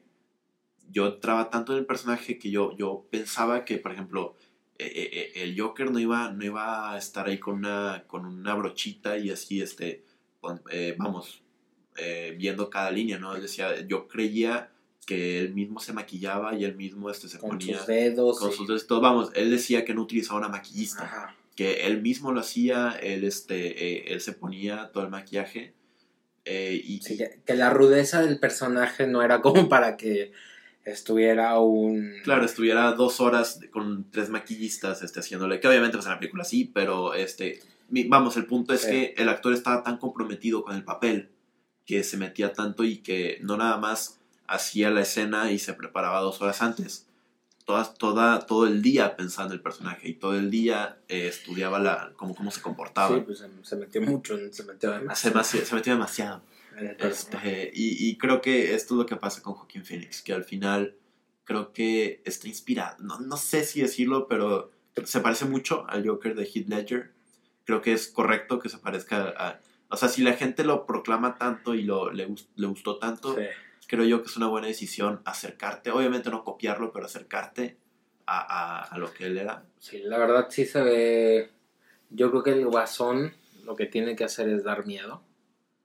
[0.89, 4.35] yo entraba tanto en el personaje que yo, yo pensaba que, por ejemplo,
[4.77, 8.25] eh, eh, eh, el Joker no iba, no iba a estar ahí con una, con
[8.25, 10.03] una brochita y así, este,
[10.69, 11.41] eh, vamos,
[11.95, 13.35] eh, viendo cada línea, ¿no?
[13.35, 14.71] Él decía, yo creía
[15.05, 18.39] que él mismo se maquillaba y él mismo este, se Con ponía sus dedos.
[18.39, 19.01] con sus dedos todo.
[19.01, 21.35] Vamos, él decía que no utilizaba una maquillista, Ajá.
[21.55, 23.67] que él mismo lo hacía, él, este,
[24.09, 25.73] eh, él se ponía todo el maquillaje.
[26.45, 30.31] eh, y, Sí, que, que la rudeza del personaje no era como para que
[30.83, 32.13] estuviera un...
[32.23, 36.43] Claro, estuviera dos horas con tres maquillistas este, haciéndole, que obviamente pues en la película
[36.43, 38.89] sí, pero este, vamos, el punto es Sí.
[38.91, 41.29] que el actor estaba tan comprometido con el papel
[41.85, 46.19] que se metía tanto y que no nada más hacía la escena y se preparaba
[46.21, 47.07] dos horas antes.
[47.65, 51.79] Toda, toda, todo el día pensando en el personaje y todo el día eh, estudiaba
[51.79, 53.15] la, cómo, cómo se comportaba.
[53.15, 56.43] Sí, pues se, se metió mucho, se metió demasiado demasi- se metió demasiado.
[56.99, 60.43] Este, y, y creo que esto es lo que pasa con Joaquín Phoenix, que al
[60.43, 60.95] final
[61.43, 62.97] creo que está inspirado.
[62.99, 64.71] No, no sé si decirlo, pero
[65.03, 67.13] se parece mucho al Joker de Heath Ledger.
[67.63, 69.59] Creo que es correcto que se parezca a...
[69.89, 73.41] O sea, si la gente lo proclama tanto y lo, le, le gustó tanto, Sí.
[73.87, 75.91] Creo yo que es una buena decisión acercarte.
[75.91, 77.77] Obviamente no copiarlo, pero acercarte
[78.25, 79.65] a, a- a lo que él era.
[79.79, 81.51] Sí, la verdad sí se ve.
[82.09, 83.33] Yo creo que el guasón
[83.63, 85.23] lo que tiene que hacer es dar miedo.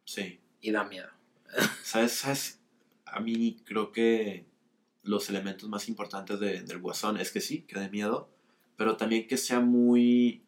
[0.04, 0.40] Sí.
[0.60, 1.08] Y da miedo.
[1.82, 2.12] ¿Sabes?
[2.12, 2.60] ¿Sabes?
[3.06, 4.44] A mí creo que
[5.02, 8.30] los elementos más importantes de- del guasón es que sí, que dé miedo,
[8.76, 10.42] pero también que sea muy...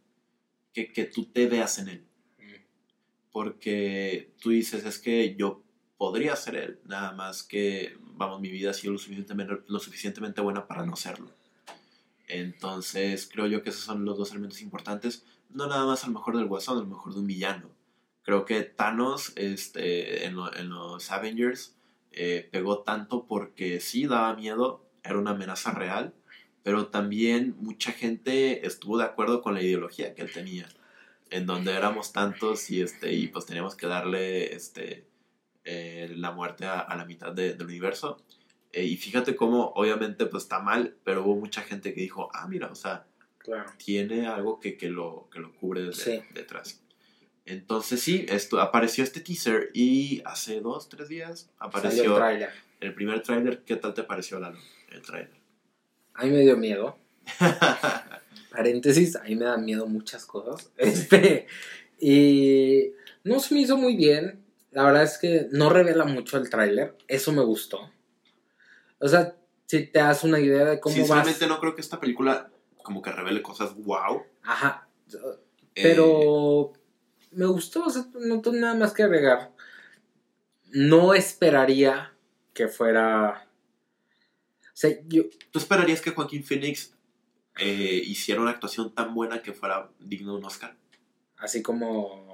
[0.72, 2.04] que, que tú te veas en él.
[3.30, 5.61] Porque tú dices, es que yo
[6.02, 10.40] podría ser él, nada más que, vamos, mi vida ha sido lo suficientemente, lo suficientemente
[10.40, 11.30] buena para no serlo.
[12.26, 16.14] Entonces, creo yo que esos son los dos elementos importantes, no nada más a lo
[16.14, 17.70] mejor del guasón, a lo mejor de un villano.
[18.24, 21.76] Creo que Thanos este, en, lo- en los Avengers
[22.10, 26.14] eh, pegó tanto porque sí daba miedo, era una amenaza real,
[26.64, 30.68] pero también mucha gente estuvo de acuerdo con la ideología que él tenía,
[31.30, 35.11] en donde éramos tantos y, este, y pues teníamos que darle este,
[35.64, 38.22] eh, la muerte a, a la mitad de- del universo.
[38.72, 42.46] Eh, y fíjate cómo, obviamente, pues está mal, pero hubo mucha gente que dijo, ah,
[42.48, 43.04] mira, o sea,
[43.38, 43.70] Claro.
[43.76, 46.20] tiene algo que, que, lo, que lo cubre Sí.
[46.32, 46.80] detrás.
[47.44, 52.16] Entonces sí, esto, apareció este teaser y hace dos, tres días apareció
[52.80, 53.62] el primer tráiler.
[53.64, 54.58] ¿Qué tal te pareció, Lalo?
[54.90, 55.32] El tráiler.
[56.14, 56.96] A mí me dio miedo.
[58.50, 60.70] Paréntesis, a mí me dan miedo muchas cosas.
[60.76, 61.46] Este.
[61.98, 62.92] Y.
[63.24, 64.41] No se me hizo muy bien.
[64.72, 66.96] La verdad es que no revela mucho el tráiler.
[67.06, 67.90] Eso me gustó.
[68.98, 71.48] O sea, si te das una idea de cómo Sinceramente vas.
[71.48, 72.50] no creo que esta película
[72.82, 74.22] como que revele cosas wow.
[74.42, 74.88] Ajá.
[75.74, 76.72] Eh, Pero
[77.32, 79.52] me gustó, o sea, no tengo nada más que agregar.
[80.70, 82.14] No esperaría
[82.54, 83.46] que fuera.
[84.66, 85.24] O sea, yo.
[85.50, 86.94] ¿Tú esperarías que Joaquín Phoenix
[87.58, 90.76] eh, hiciera una actuación tan buena que fuera digno de un Oscar?
[91.36, 92.31] Así como.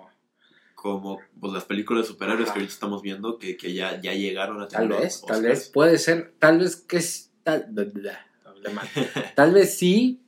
[0.80, 2.52] Como pues, las películas de superhéroes Ajá.
[2.54, 5.42] que ahorita estamos viendo que, que ya, ya llegaron a Tal tener vez, tal Oscars.
[5.42, 5.68] vez.
[5.70, 6.34] Puede ser.
[6.38, 7.32] Tal vez que es.
[7.42, 8.24] Tal, bla, bla.
[9.34, 10.20] Tal vez sí,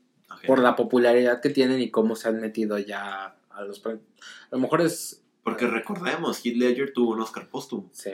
[0.46, 3.84] por la popularidad que tienen y cómo se han metido ya a los.
[3.86, 3.98] A
[4.50, 5.22] lo mejor es.
[5.44, 7.88] Porque recordemos, Heath Ledger tuvo un Oscar póstumo.
[7.92, 8.10] Sí,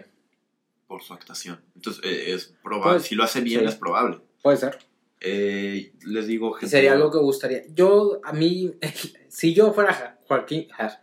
[0.87, 1.61] por su actuación.
[1.75, 2.95] Entonces, eh, es probable.
[2.99, 3.67] Pues, si lo hace bien, sí.
[3.67, 4.21] es probable.
[4.43, 4.79] puede ser.
[5.21, 6.69] Eh, les digo, gente.
[6.69, 7.63] Sería algo que gustaría.
[7.75, 8.75] Yo, a mí,
[9.29, 10.69] si yo fuera Ja- Joaquín.
[10.71, 11.03] Ja-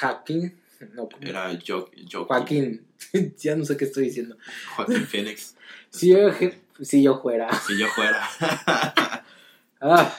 [0.00, 0.58] Joaquín.
[0.94, 1.18] No, ¿cómo?
[1.22, 2.84] Era Jo- Jo- Joaquín.
[3.38, 4.36] ya no sé qué estoy diciendo.
[4.76, 5.54] Joaquín Phoenix.
[5.92, 6.18] Si yo,
[6.80, 7.52] si yo fuera.
[7.52, 8.22] Si yo fuera.
[9.80, 10.12] Ah,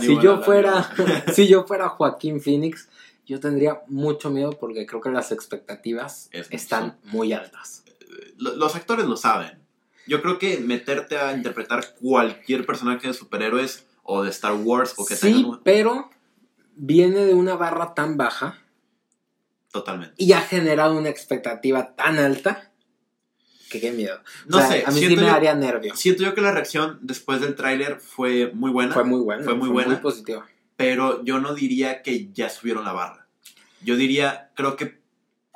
[0.00, 0.88] si Aníbal, yo fuera.
[1.34, 2.88] si yo fuera Joaquín Phoenix,
[3.26, 7.82] yo tendría mucho miedo porque creo que las expectativas Es- están muy altas.
[8.36, 9.58] Lo- Los actores lo saben.
[10.06, 15.04] Yo creo que meterte a interpretar cualquier personaje de superhéroes o de Star Wars o
[15.06, 16.10] que Sí, tengan pero
[16.76, 18.58] viene de una barra tan baja
[19.72, 20.14] Totalmente.
[20.16, 22.72] y ha generado una expectativa tan alta
[23.70, 24.18] que qué miedo.
[24.48, 25.94] No O sea, sé, A mí sí me yo- daría nervio.
[25.94, 28.92] Siento yo que la reacción después del tráiler fue muy buena.
[28.94, 29.44] Fue muy buena.
[29.44, 29.90] Fue muy buena.
[29.92, 30.46] Muy positiva.
[30.76, 33.26] pero yo no diría que ya subieron la barra.
[33.82, 34.98] Yo diría, creo que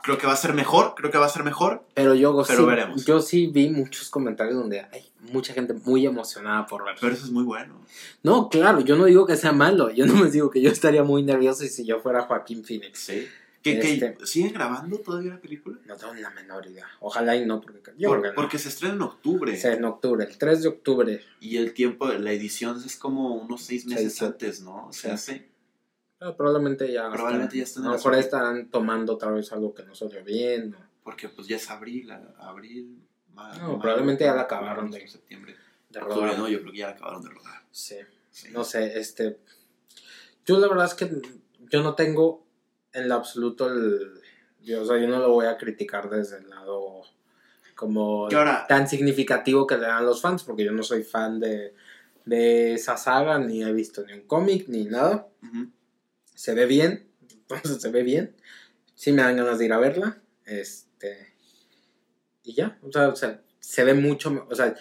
[0.03, 1.87] creo que va a ser mejor, creo que va a ser mejor.
[1.95, 3.07] Pero yo Pero sí, veremos.
[3.07, 6.99] yo sí vi muchos comentarios donde hay mucha gente muy emocionada por verlo.
[7.01, 7.81] Pero eso es muy bueno.
[8.23, 9.89] No, claro, yo no digo que sea malo.
[9.91, 12.99] Yo no me digo que yo estaría muy nervioso si yo fuera Joaquín Phoenix.
[13.01, 13.27] Sí.
[13.65, 15.79] ¿Que, que Este- siguen grabando todavía la película?
[15.87, 16.87] No tengo la menor idea.
[17.01, 18.35] Ojalá y no, porque yo Por- no.
[18.35, 19.57] porque se estrena en octubre.
[19.57, 21.21] Sea, en octubre, el 3 de octubre.
[21.41, 24.25] Y el tiempo de la edición es como unos seis meses Seis, sí.
[24.27, 24.87] antes, ¿no?
[24.89, 25.47] O sea, sí.
[26.21, 27.11] Ah, probablemente ya.
[27.11, 29.95] Probablemente están- ya están en A lo mejor estarán tomando otra vez algo que no
[29.95, 30.75] salió bien.
[30.75, 33.03] o Porque pues ya es abril, abril,
[33.33, 35.57] ma- No, probablemente ya la acabaron de- septiembre.
[35.91, 36.39] de Octubre, rodar.
[36.39, 37.63] no, yo creo que ya la acabaron de rodar.
[37.71, 37.97] Sí.
[38.31, 38.49] Sí.
[38.53, 39.39] No sé, este.
[40.45, 41.11] Yo la verdad es que
[41.71, 42.44] yo no tengo
[42.95, 44.21] en lo absoluto el.
[44.63, 47.03] Yo, o sea, yo no lo voy a criticar desde el lado
[47.75, 51.75] como ahora- tan significativo que le dan los fans, porque yo no soy fan de,
[52.25, 55.29] de esa saga, ni he visto ni un cómic, ni nada.
[56.35, 58.35] Se ve bien, entonces se ve bien.
[58.95, 60.23] Sí me dan ganas de ir a verla.
[60.47, 61.35] Este.
[62.43, 64.75] Y ya, o sea, o sea, se ve mucho, o sea,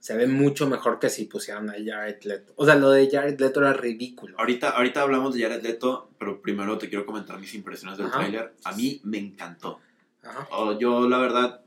[0.00, 2.52] se ve mucho mejor que si pusieran a Jared Leto.
[2.56, 4.36] O sea, lo de Jared Leto era ridículo.
[4.38, 8.54] Ahorita, ahorita hablamos de Jared Leto, pero primero te quiero comentar mis impresiones del tráiler.
[8.64, 9.78] A mí me encantó.
[10.22, 10.48] Ajá.
[10.50, 11.60] Oh, yo, la verdad,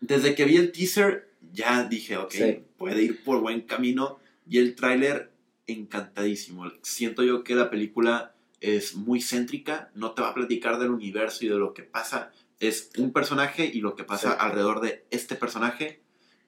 [0.00, 2.64] desde que vi el teaser, ya dije, ok, Sí.
[2.76, 4.18] puede ir por buen camino.
[4.48, 5.30] Y el tráiler,
[5.66, 6.70] encantadísimo.
[6.82, 11.44] Siento yo que la película es muy céntrica, no te va a platicar del universo
[11.44, 12.32] y de lo que pasa.
[12.58, 14.36] Es un personaje y lo que pasa Sí.
[14.40, 16.00] alrededor de este personaje.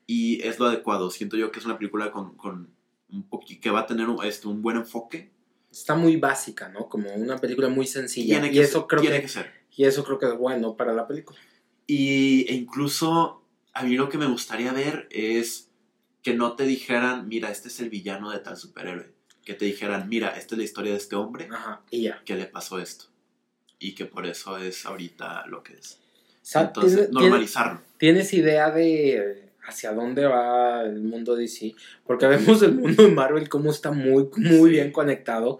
[0.08, 1.10] Y es lo adecuado.
[1.10, 2.70] Siento yo que es una película con, con
[3.10, 3.28] un
[3.60, 5.30] que va a tener un, este, un buen enfoque.
[5.70, 6.88] Está muy básica, ¿no?
[6.88, 8.40] Como una película muy sencilla.
[8.40, 9.52] Tiene y que, eso ser, creo tiene que, que ser.
[9.76, 11.38] y eso creo que es bueno para la película.
[11.86, 13.44] Y, e incluso
[13.74, 15.68] a mí lo que me gustaría ver es
[16.22, 19.12] que no te dijeran, mira, este es el villano de tal superhéroe.
[19.44, 22.22] Que te dijeran, mira, esta es la historia de este hombre Ajá, y ya.
[22.24, 23.04] que le pasó esto.
[23.78, 25.98] Y que por eso es ahorita lo que es.
[26.34, 27.82] O sea, Entonces, ¿tienes- normalizarlo.
[27.98, 31.74] ¿Tienes idea de hacia dónde va el mundo DC?
[32.06, 34.70] Porque vemos el mundo de Marvel cómo está muy, muy Sí.
[34.70, 35.58] bien conectado.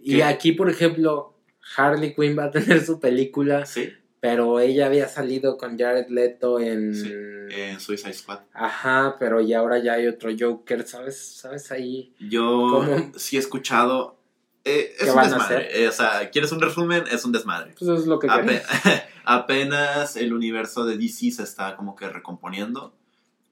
[0.00, 0.24] Y ¿Qué?
[0.24, 1.34] aquí, por ejemplo,
[1.76, 6.58] Harley Quinn va a tener su película, Sí, pero ella había salido con Jared Leto
[6.60, 6.94] en...
[6.94, 7.10] Sí.
[7.54, 8.40] en Suicide Squad.
[8.52, 11.18] Ajá, pero ya ahora ya hay otro Joker, ¿sabes?
[11.18, 12.14] ¿Sabes ahí?
[12.18, 12.40] Yo
[12.86, 13.12] ¿Cómo?
[13.16, 14.16] sí he escuchado.
[14.64, 15.66] eh, es ¿Qué un van a desmadre.
[15.68, 15.76] hacer?
[15.82, 17.04] Eh, o sea, ¿quieres un resumen?
[17.10, 17.70] Es un desmadre.
[17.72, 18.62] Pues eso es lo que Ape-
[19.24, 22.94] apenas el universo de DC se está como que recomponiendo.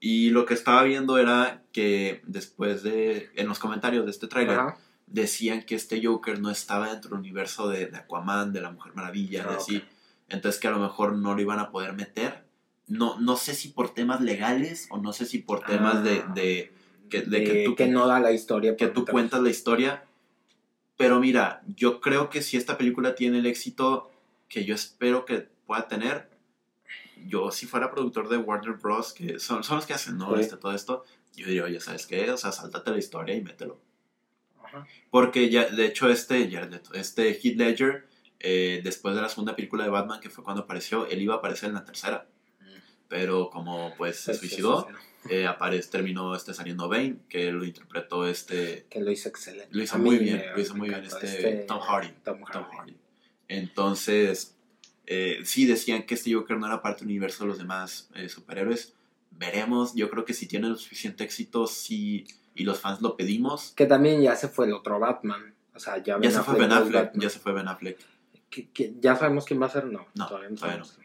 [0.01, 4.59] Y lo que estaba viendo era que después de, en los comentarios de este tráiler,
[5.07, 8.95] decían que este Joker no estaba dentro del universo de, de Aquaman, de la Mujer
[8.95, 9.85] Maravilla, Ah, de así.
[10.29, 12.45] Entonces que a lo mejor no lo iban a poder meter.
[12.87, 16.33] No, no sé si por temas legales o no sé si por temas de, Ah.
[16.35, 16.73] de,
[17.11, 18.77] que, de De que tú, no da la historia.
[18.77, 20.05] que tú cuentas la historia.
[20.97, 24.11] Pero mira, yo creo que si esta película tiene el éxito
[24.49, 26.30] que yo espero que pueda tener,
[27.27, 30.35] yo si fuera productor de Warner Bros., que son, son los que hacen, ¿no?
[30.37, 30.41] Sí.
[30.43, 31.05] Este, todo esto,
[31.35, 32.31] yo diría, oye, ¿sabes qué?
[32.31, 33.81] O sea, sáltate la historia y mételo.
[34.63, 34.87] Ajá.
[35.11, 36.49] Porque ya, de hecho, este,
[36.95, 38.09] este Heath Ledger,
[38.39, 41.39] eh, después de la segunda película de Batman, que fue cuando apareció, él iba a
[41.39, 42.27] aparecer en la tercera.
[43.09, 44.37] Pero como pues se Mm.
[44.37, 44.87] Suicidó,
[45.29, 49.69] eh, aparece, terminó este saliendo Bane, que lo interpretó este Que lo hizo excelente.
[49.77, 52.13] lo hizo A muy bien, me- lo hizo muy bien encantó este, Tom Hardy.
[52.25, 52.77] Tom Tom Hardy.
[52.77, 52.97] Hardy.
[53.49, 54.57] Entonces,
[55.13, 58.29] eh, sí decían que este Joker no era parte del universo de los demás eh,
[58.29, 58.95] superhéroes.
[59.33, 63.73] Veremos, yo creo que si tiene lo suficiente éxito, sí, y los fans lo pedimos.
[63.75, 65.53] Que también ya se fue el otro Batman.
[65.75, 67.99] O sea, ya, Ya se fue Ben Affleck, ya se fue Ben Affleck.
[68.51, 69.87] ¿Que- que ¿Ya sabemos quién va a ser?
[69.87, 70.99] No, No, todavía no todavía sabemos.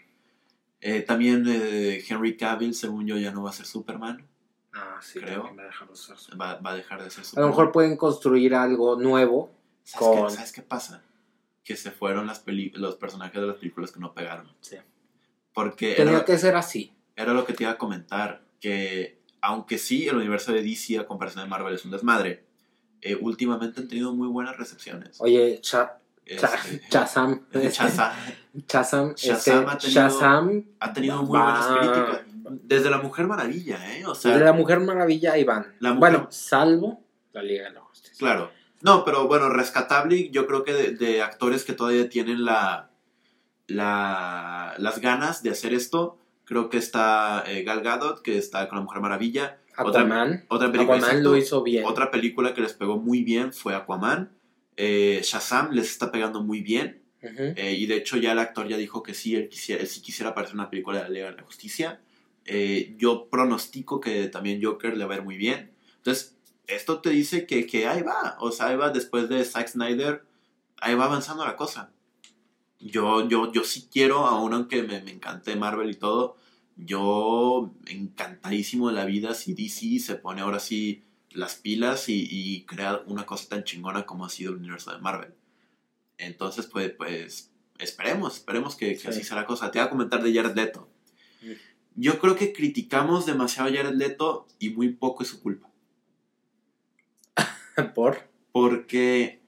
[0.81, 4.23] Eh, también eh, Henry Cavill, según yo, ya no va a ser Superman.
[4.73, 5.43] Ah, sí, Creo.
[5.55, 7.49] va a dejar de ser su- Va, va a dejar de ser A lo Superman.
[7.51, 9.51] mejor pueden construir algo nuevo.
[9.83, 11.01] ¿Sabes, qué, con- ¿Sabes qué pasa?
[11.65, 14.49] Que se fueron las peli- los personajes de las películas que no pegaron.
[14.61, 14.77] Sí.
[15.53, 16.93] Porque Tenía era- que ser así.
[17.17, 21.05] era lo que te iba a comentar, que aunque sí el universo de DC a
[21.05, 22.43] comparación de Marvel es un desmadre,
[23.01, 25.17] eh, últimamente han tenido muy buenas recepciones.
[25.19, 25.97] Oye, Cha-
[26.39, 27.45] Cha- Este, Shazam.
[27.51, 28.13] este, Shazam.
[28.67, 32.21] Shazam este, ha tenido- Shazam ha tenido muy va- buenas críticas.
[32.63, 34.05] Desde la Mujer Maravilla, ¿eh?
[34.05, 35.75] O sea, de la Mujer Maravilla van.
[35.79, 37.03] La Mujer- Bueno, salvo
[37.33, 38.15] la Liga de la Justicia.
[38.19, 38.51] claro.
[38.81, 42.91] No, pero bueno, rescatable, yo creo que de, de actores que todavía tienen la,
[43.67, 48.77] la, las ganas de hacer esto, creo que está eh, Gal Gadot, que está con
[48.77, 49.57] la Mujer Maravilla.
[49.75, 50.45] Aquaman.
[50.47, 51.31] Otra película, Aquaman exacto.
[51.31, 51.85] lo hizo bien.
[51.85, 54.31] Otra película que les pegó muy bien fue Aquaman.
[54.77, 57.01] Eh, Shazam les está pegando muy bien.
[57.21, 59.99] Eh, y de hecho ya el actor ya dijo que sí, él, quisiera, él sí
[59.99, 61.99] quisiera aparecer en una película de la Liga de la Justicia.
[62.97, 65.71] Yo pronostico que también Joker le va a ir muy bien.
[65.97, 66.34] Entonces,
[66.67, 68.37] esto te dice que, que ahí va.
[68.39, 70.25] O sea, ahí va después de Zack Snyder.
[70.81, 71.91] Ahí va avanzando la cosa.
[72.79, 76.35] Yo, yo, yo sí quiero, aun aunque me, me encante Marvel y todo,
[76.75, 82.63] yo encantadísimo de la vida si DC se pone ahora sí las pilas y, y
[82.65, 85.33] crea una cosa tan chingona como ha sido el universo de Marvel.
[86.17, 89.07] Entonces, pues, pues esperemos, esperemos que, que Sí.
[89.07, 89.71] así sea la cosa.
[89.71, 90.89] Te voy a comentar de Jared Leto.
[91.95, 95.69] Yo creo que criticamos demasiado a Jared Leto y muy poco es su culpa.
[97.95, 98.17] Por.
[98.51, 99.41] Porque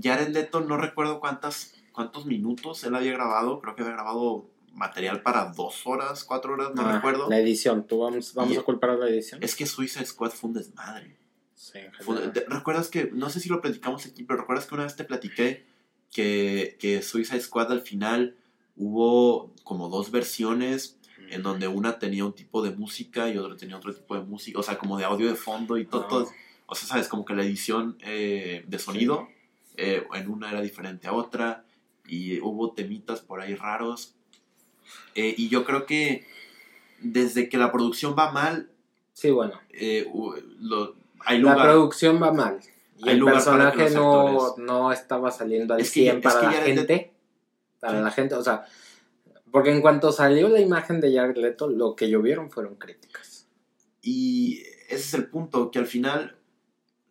[0.00, 3.60] Jared Leto no recuerdo cuántas, cuántos minutos él había grabado.
[3.60, 7.28] Creo que había grabado material para dos horas, cuatro horas, no Ah, recuerdo.
[7.28, 7.86] La edición.
[7.86, 9.42] ¿Tú vamos, vamos Y- a culpar a la edición?
[9.42, 11.16] Es que Suicide Squad fue un desmadre.
[11.54, 14.96] Sí, Fue- ¿Recuerdas que, no sé si lo platicamos aquí, pero recuerdas que una vez
[14.96, 15.66] te platiqué
[16.10, 18.36] que, que Suicide Squad al final
[18.76, 20.98] hubo como dos versiones
[21.28, 24.58] en donde una tenía un tipo de música y otra tenía otro tipo de música,
[24.58, 26.04] o sea, como de audio de fondo y todo.
[26.04, 26.08] Ah.
[26.08, 26.30] todo-
[26.70, 29.28] o sea, sabes, como que la edición eh, de sonido
[29.76, 31.64] eh, en una era diferente a otra
[32.06, 34.14] y hubo temitas por ahí raros.
[35.14, 36.26] Eh, y yo creo que
[37.00, 38.70] desde que la producción va mal,
[39.12, 39.60] Sí, bueno.
[40.60, 40.94] lo-
[41.24, 41.68] hay La lugar.
[41.68, 42.58] producción va mal.
[42.98, 46.46] Y el personaje no, no estaba saliendo al Es que 100 ya- para es que
[46.58, 47.12] la gente.
[47.80, 48.04] Para Sí.
[48.04, 48.66] la gente, o sea,
[49.50, 53.46] porque en cuanto salió la imagen de Jared Leto, lo que llovieron fueron críticas.
[54.02, 56.36] Y ese es el punto, que al final,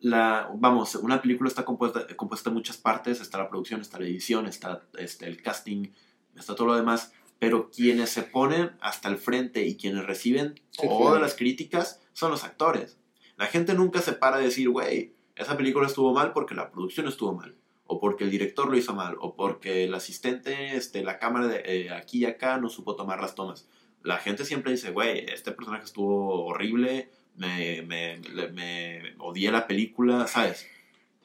[0.00, 4.06] la, vamos, una película está compuesta, compuesta de muchas partes, está la producción, está la
[4.06, 5.88] edición, está este, el casting,
[6.34, 10.88] está todo lo demás, pero quienes se ponen hasta el frente y quienes reciben Sí,
[10.88, 12.98] todas las críticas son los actores.
[13.36, 17.06] La gente nunca se para a decir, güey, esa película estuvo mal porque la producción
[17.06, 17.56] estuvo mal,
[17.86, 21.62] o porque el director lo hizo mal, o porque el asistente, este, la cámara de
[21.64, 23.68] eh, aquí y acá no supo tomar las tomas.
[24.02, 28.20] La gente siempre dice, güey, este personaje estuvo horrible, me, me,
[28.52, 30.66] me odié la película, ¿sabes?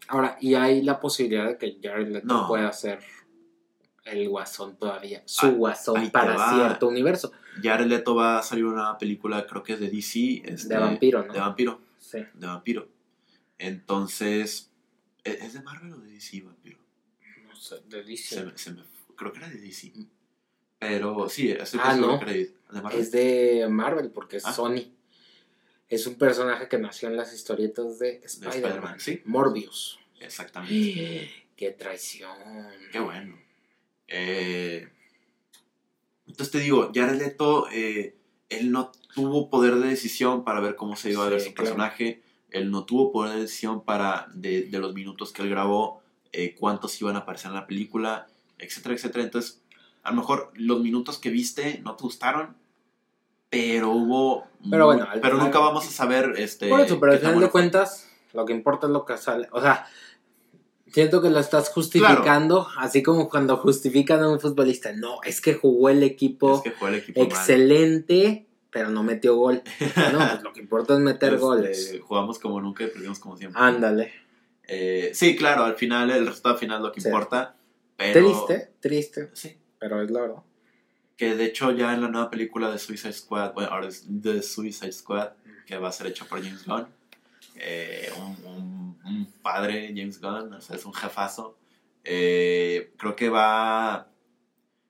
[0.08, 2.48] Ahora, y hay la posibilidad de que Jared Leto No.
[2.48, 3.00] pueda ser
[4.06, 6.54] el guasón todavía, su Ah, guasón ahí para va.
[6.54, 7.32] cierto universo.
[7.64, 10.44] Jared Leto va a salir una película, creo que es de DC.
[10.46, 11.34] este, De vampiro, ¿no?
[11.34, 12.20] De vampiro, Sí.
[12.34, 12.88] de vampiro.
[13.58, 14.70] Entonces,
[15.24, 16.78] ¿es es de Marvel o de DC vampiro?
[17.48, 18.36] No sé, de DC.
[18.36, 18.84] Se me- se me
[19.16, 19.92] creo que era de DC.
[20.78, 22.20] Pero sí, estoy Ah, seguro no.
[22.20, 23.02] que era de, de Marvel.
[23.02, 24.54] Es de Marvel porque es Ah.
[24.54, 24.92] Sony.
[25.90, 28.56] Es un personaje que nació en las historietas de Spider-Man.
[28.56, 29.22] Spider-Man, sí.
[29.26, 30.00] Morbius.
[30.20, 31.32] Exactamente.
[31.56, 32.38] ¡Qué traición!
[32.92, 33.38] Qué bueno.
[34.08, 34.90] Eh,
[36.28, 38.16] entonces te digo, Jared Leto, eh,
[38.50, 41.54] él no tuvo poder de decisión para ver cómo se iba a ver Sí, su
[41.54, 41.70] claro.
[41.70, 42.22] personaje.
[42.50, 46.02] Él no tuvo poder de decisión para, de, de los minutos que él grabó,
[46.32, 49.24] eh, cuántos iban a aparecer en la película, etcétera, etcétera.
[49.24, 49.62] Entonces,
[50.04, 52.56] a lo mejor los minutos que viste no te gustaron,
[53.50, 54.48] pero hubo...
[54.70, 56.34] Pero bueno, pero nunca vamos a saber...
[56.38, 59.48] Este, Por eso, pero al final de cuentas, lo que importa es lo que sale.
[59.52, 59.86] O sea,
[60.92, 64.92] siento que lo estás justificando, así como cuando justifican a un futbolista.
[64.94, 67.30] No, es que jugó el equipo Es que fue el equipo mal.
[67.30, 69.62] excelente, pero no metió gol.
[70.14, 72.00] No, pues lo que importa es meter Este, goles.
[72.04, 73.62] Jugamos como nunca y perdimos como siempre.
[73.62, 74.12] Ándale.
[74.68, 77.08] Eh, sí, claro, al final, el resultado final es lo que Sí.
[77.08, 77.56] importa.
[77.98, 79.56] Pero, Triste, triste, Sí.
[79.78, 80.44] pero es la verdad.
[81.18, 84.42] Que de hecho ya en la nueva película de Suicide Squad, bueno, ahora es The
[84.42, 85.30] Suicide Squad,
[85.66, 86.88] que va a ser hecha por James Gunn.
[87.58, 91.58] eh, un, un- un padre James Gunn, o sea, es un jefazo.
[92.04, 94.10] Eh, creo que va...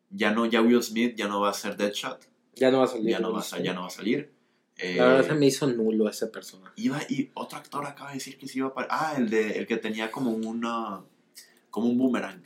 [0.09, 2.25] Ya no, ya Will Smith ya no va a ser Deadshot,
[2.55, 3.09] Ya no va a salir.
[3.09, 4.31] ya no va a, ya no va a salir.
[4.77, 6.73] Eh, La verdad se me hizo nulo ese personaje.
[6.77, 9.67] Iba, y otro actor acaba de decir que se iba a Ah, el, de, el
[9.67, 11.01] que tenía como una.
[11.69, 12.43] como un boomerang.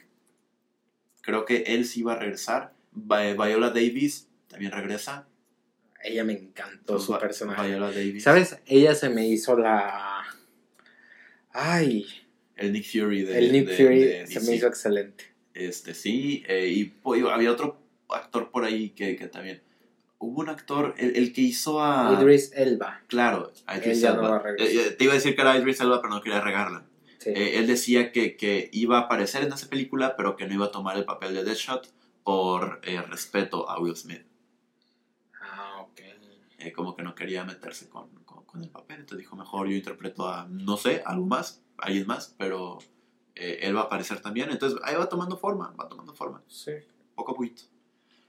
[1.22, 2.73] Creo que él sí iba a regresar.
[2.91, 5.27] Vi- Viola Davis también regresa.
[6.03, 7.67] Ella me encantó su Va- personaje.
[7.67, 8.23] Viola Davis.
[8.23, 8.57] ¿Sabes?
[8.65, 10.23] Ella se me hizo la.
[11.51, 12.05] Ay,
[12.55, 13.37] El Nick Fury de.
[13.39, 14.49] el Nick de- Fury de se DC.
[14.49, 15.25] me hizo excelente.
[15.53, 16.43] Este, sí.
[16.47, 19.61] eh, y pues, había otro actor por ahí que, que también.
[20.21, 22.17] Hubo un actor, el, el que hizo a.
[22.21, 23.01] Idris Elba.
[23.07, 24.29] Claro, a Idris no Elba.
[24.29, 24.49] va a.
[24.51, 26.85] Eh, eh, te iba a decir que era Idris Elba, pero no quería regarla.
[27.19, 27.29] Sí.
[27.31, 30.65] Eh, él decía que, que iba a aparecer en esa película, pero que no iba
[30.67, 31.89] a tomar el papel de Deadshot
[32.30, 34.22] por eh, respeto a Will Smith.
[35.41, 35.99] ah, ok.
[36.60, 38.99] Eh, como que no quería meterse con, con- con el papel.
[38.99, 42.77] Entonces dijo, mejor yo interpreto a, no sé, algo más, alguien más, pero
[43.34, 44.51] eh, él va a aparecer también.
[44.51, 46.73] Entonces ahí va tomando forma, va tomando forma, Sí.
[47.15, 47.64] poco a poquito.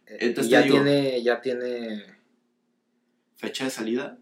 [0.06, 2.16] Entonces ya digo- tiene, ya tiene.
[3.36, 4.16] Fecha de salida,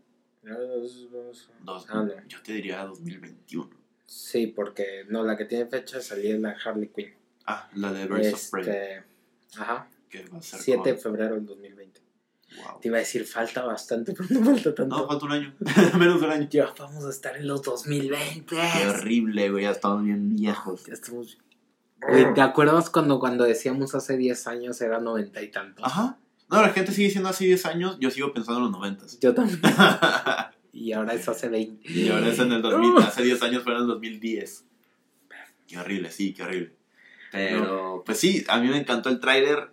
[1.63, 2.27] dos, Ah, no.
[2.27, 3.71] yo te diría 2021.
[4.07, 7.15] Sí, porque no, la que tiene fecha de salida es la Harley Quinn.
[7.47, 9.05] Ah, la de Birds of Prey, Este,
[9.57, 12.01] ajá, que va a ser 7 de con- febrero del 2020.
[12.57, 12.81] wow.
[12.81, 14.97] Te iba a decir, falta bastante, pero no falta tanto.
[14.99, 15.55] No, falta un año,
[15.99, 16.49] menos de un año.
[16.51, 18.45] Ya vamos a estar en los 2020.
[18.57, 20.85] Qué horrible, güey, ya estamos bien viejos.
[20.87, 21.39] Ya estamos-
[22.01, 25.85] Güey, ¿te acuerdas cuando, cuando decíamos hace 10 años era 90 y tantos?
[25.85, 26.17] Ajá.
[26.49, 29.05] No, la gente sigue diciendo hace 10 años, yo sigo pensando en los 90.
[29.21, 29.61] Yo también.
[30.73, 31.91] Y ahora es hace 20.
[31.91, 34.65] y ahora es en el 2000, hace 10 años fue en el 2010.
[35.67, 36.77] Qué horrible, sí, qué horrible.
[37.33, 39.71] Pero, pues sí, a mí me encantó el tráiler.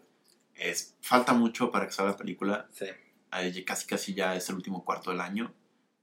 [0.56, 2.68] Es, falta mucho para que salga la película.
[2.74, 2.86] Sí.
[3.32, 5.54] Ahí casi casi ya es el último cuarto del año.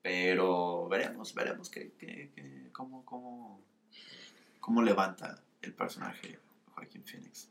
[0.03, 3.62] Pero veremos, veremos que, que- que- cómo, cómo,
[4.61, 6.39] cómo levanta el personaje
[6.74, 7.49] Joaquín Phoenix.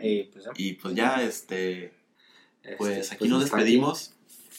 [0.00, 0.50] Y pues, ya.
[0.56, 1.92] Y pues ya, este,
[2.76, 4.14] pues Este, aquí nos despedimos.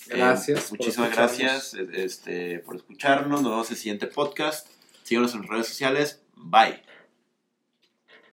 [0.09, 3.41] Eh, Gracias por muchísimas gracias este, por escucharnos.
[3.41, 4.67] Nos vemos en el siguiente podcast.
[5.03, 6.21] Síganos en las redes sociales.
[6.35, 6.81] Bye.